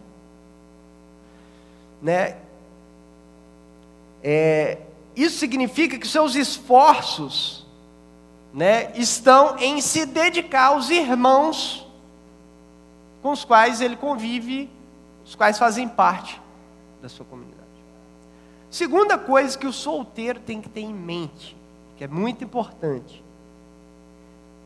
[2.02, 2.36] Né?
[4.22, 4.78] É,
[5.16, 7.66] isso significa que seus esforços
[8.52, 11.86] né, estão em se dedicar aos irmãos
[13.22, 14.70] com os quais ele convive,
[15.24, 16.40] os quais fazem parte
[17.02, 17.60] da sua comunidade.
[18.70, 21.56] Segunda coisa que o solteiro tem que ter em mente,
[21.96, 23.22] que é muito importante: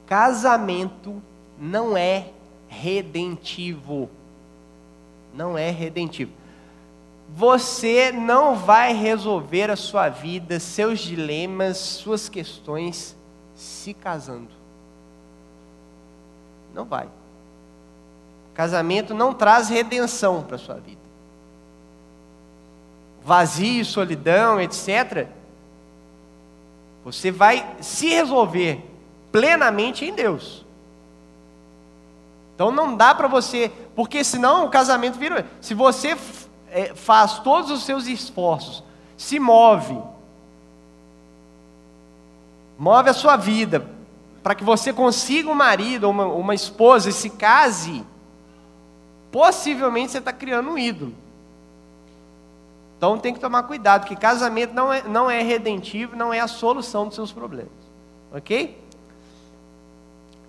[0.06, 1.22] casamento
[1.58, 2.30] não é
[2.68, 4.10] redentivo.
[5.34, 6.43] Não é redentivo
[7.36, 13.16] você não vai resolver a sua vida, seus dilemas, suas questões
[13.56, 14.50] se casando.
[16.72, 17.08] Não vai.
[18.54, 21.00] Casamento não traz redenção para a sua vida.
[23.24, 25.26] Vazio, solidão, etc.
[27.04, 28.80] Você vai se resolver
[29.32, 30.64] plenamente em Deus.
[32.54, 35.44] Então não dá para você, porque senão o casamento vira.
[35.60, 36.16] Se você
[36.74, 38.82] é, faz todos os seus esforços,
[39.16, 39.96] se move,
[42.76, 43.88] move a sua vida,
[44.42, 48.04] para que você consiga um marido uma, uma esposa e se case,
[49.30, 51.14] possivelmente você está criando um ídolo.
[52.98, 56.48] Então tem que tomar cuidado, porque casamento não é, não é redentivo, não é a
[56.48, 57.70] solução dos seus problemas.
[58.32, 58.82] Ok?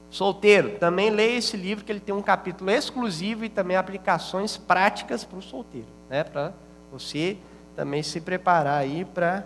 [0.10, 5.24] Solteiro, também leia esse livro que ele tem um capítulo exclusivo e também aplicações práticas
[5.24, 6.24] para o solteiro, né?
[6.24, 6.54] Para
[6.92, 7.38] você
[7.76, 9.46] também se preparar aí para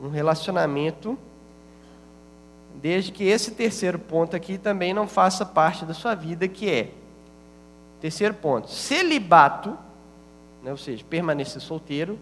[0.00, 1.18] um relacionamento,
[2.74, 6.90] desde que esse terceiro ponto aqui também não faça parte da sua vida, que é
[8.00, 9.76] terceiro ponto, celibato,
[10.62, 10.70] né?
[10.70, 12.18] ou seja, permanecer solteiro,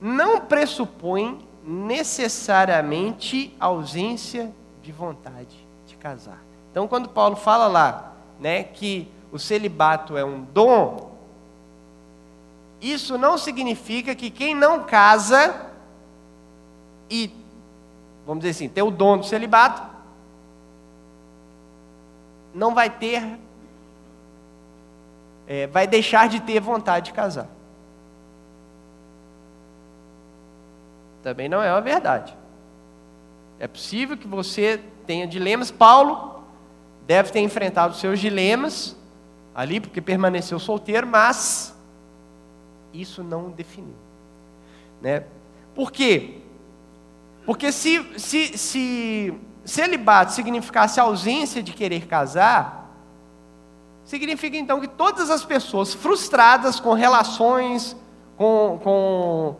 [0.00, 4.50] não pressupõe necessariamente ausência
[4.82, 6.42] de vontade de casar.
[6.70, 11.11] Então, quando Paulo fala lá, né, que o celibato é um dom,
[12.82, 15.70] isso não significa que quem não casa
[17.08, 17.30] e,
[18.26, 19.80] vamos dizer assim, tem o dom do celibato,
[22.52, 23.38] não vai ter,
[25.46, 27.48] é, vai deixar de ter vontade de casar.
[31.22, 32.36] Também não é uma verdade.
[33.60, 35.70] É possível que você tenha dilemas.
[35.70, 36.42] Paulo
[37.06, 38.96] deve ter enfrentado seus dilemas
[39.54, 41.72] ali, porque permaneceu solteiro, mas
[42.92, 43.94] isso não definiu.
[45.00, 45.24] Né?
[45.74, 46.38] Por quê?
[47.44, 49.34] Porque se, se, se
[49.64, 52.90] celibato significasse ausência de querer casar,
[54.04, 57.96] significa então que todas as pessoas frustradas com relações,
[58.36, 59.56] com, com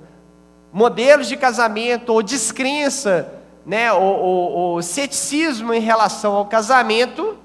[0.72, 7.38] modelos de casamento ou descrença né, o, o, o ceticismo em relação ao casamento,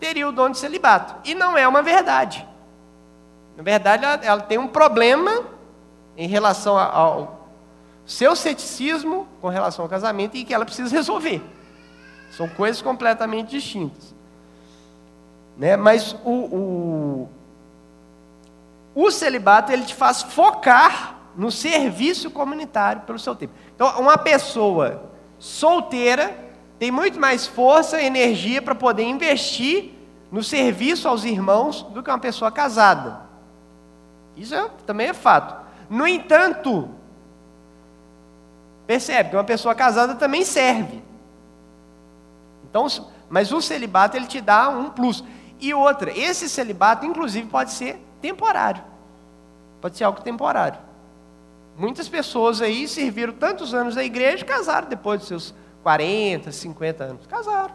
[0.00, 1.14] teria o dom de celibato.
[1.28, 2.46] E não é uma verdade.
[3.56, 5.44] Na verdade, ela, ela tem um problema
[6.16, 7.48] em relação ao
[8.04, 11.42] seu ceticismo com relação ao casamento e que ela precisa resolver.
[12.36, 14.14] São coisas completamente distintas.
[15.56, 15.76] Né?
[15.76, 17.28] Mas o, o,
[18.94, 23.54] o celibato ele te faz focar no serviço comunitário pelo seu tempo.
[23.74, 26.36] Então, uma pessoa solteira
[26.78, 29.92] tem muito mais força e energia para poder investir
[30.30, 33.31] no serviço aos irmãos do que uma pessoa casada.
[34.36, 35.62] Isso é, também é fato.
[35.88, 36.88] No entanto,
[38.86, 41.02] percebe que uma pessoa casada também serve.
[42.64, 42.86] Então,
[43.28, 45.22] mas o celibato ele te dá um plus.
[45.60, 48.82] E outra, esse celibato inclusive pode ser temporário.
[49.80, 50.78] Pode ser algo temporário.
[51.76, 57.04] Muitas pessoas aí serviram tantos anos na igreja e casaram depois dos seus 40, 50
[57.04, 57.26] anos.
[57.26, 57.74] Casaram.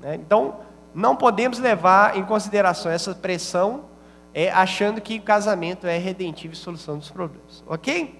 [0.00, 0.14] Né?
[0.16, 0.60] Então,
[0.94, 3.84] não podemos levar em consideração essa pressão
[4.32, 7.64] é, achando que casamento é redentivo e solução dos problemas.
[7.66, 8.18] Ok?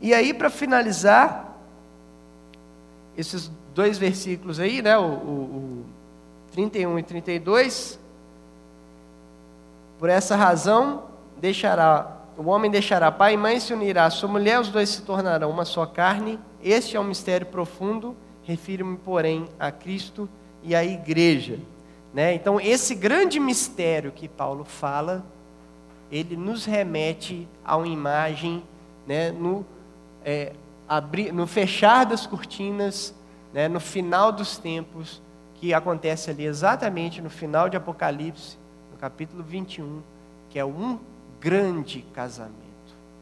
[0.00, 1.56] E aí, para finalizar,
[3.16, 5.86] esses dois versículos aí, né, o, o, o
[6.52, 7.98] 31 e 32,
[9.98, 11.04] por essa razão,
[11.38, 15.02] deixará o homem deixará pai e mãe, se unirá à sua mulher, os dois se
[15.02, 16.38] tornarão uma só carne.
[16.64, 20.26] Este é um mistério profundo, refiro-me, porém, a Cristo
[20.62, 21.58] e à igreja.
[22.12, 22.34] Né?
[22.34, 25.24] Então, esse grande mistério que Paulo fala,
[26.10, 28.64] ele nos remete a uma imagem
[29.06, 29.64] né, no,
[30.24, 30.52] é,
[30.88, 33.14] abrir, no fechar das cortinas,
[33.52, 35.22] né, no final dos tempos,
[35.54, 38.56] que acontece ali exatamente no final de Apocalipse,
[38.90, 40.02] no capítulo 21,
[40.48, 40.98] que é um
[41.38, 42.56] grande casamento.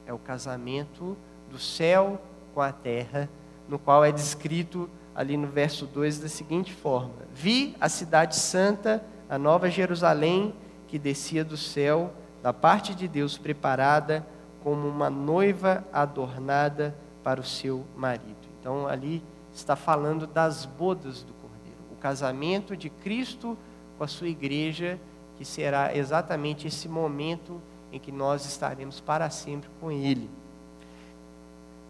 [0.06, 1.16] É o casamento
[1.50, 2.20] do céu
[2.54, 3.28] com a terra,
[3.68, 9.04] no qual é descrito ali no verso 2 da seguinte forma: Vi a cidade santa,
[9.28, 10.54] a nova Jerusalém,
[10.86, 14.24] que descia do céu, da parte de Deus, preparada
[14.62, 16.94] como uma noiva adornada
[17.24, 18.36] para o seu marido.
[18.60, 19.20] Então, ali
[19.52, 23.58] está falando das bodas do Cordeiro, o casamento de Cristo
[23.98, 25.00] com a sua igreja,
[25.36, 27.60] que será exatamente esse momento
[27.90, 30.30] em que nós estaremos para sempre com Ele.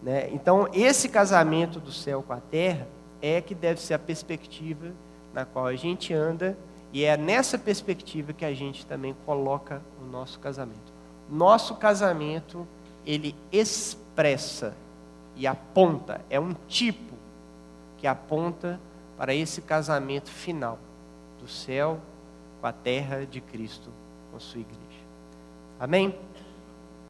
[0.03, 0.31] Né?
[0.33, 2.87] Então, esse casamento do céu com a terra
[3.21, 4.93] é que deve ser a perspectiva
[5.33, 6.57] na qual a gente anda,
[6.93, 10.93] e é nessa perspectiva que a gente também coloca o nosso casamento.
[11.29, 12.67] Nosso casamento,
[13.05, 14.75] ele expressa
[15.37, 17.15] e aponta, é um tipo
[17.99, 18.81] que aponta
[19.17, 20.79] para esse casamento final
[21.39, 22.01] do céu
[22.61, 23.91] com a terra de Cristo
[24.31, 24.79] com sua igreja.
[25.79, 26.15] Amém?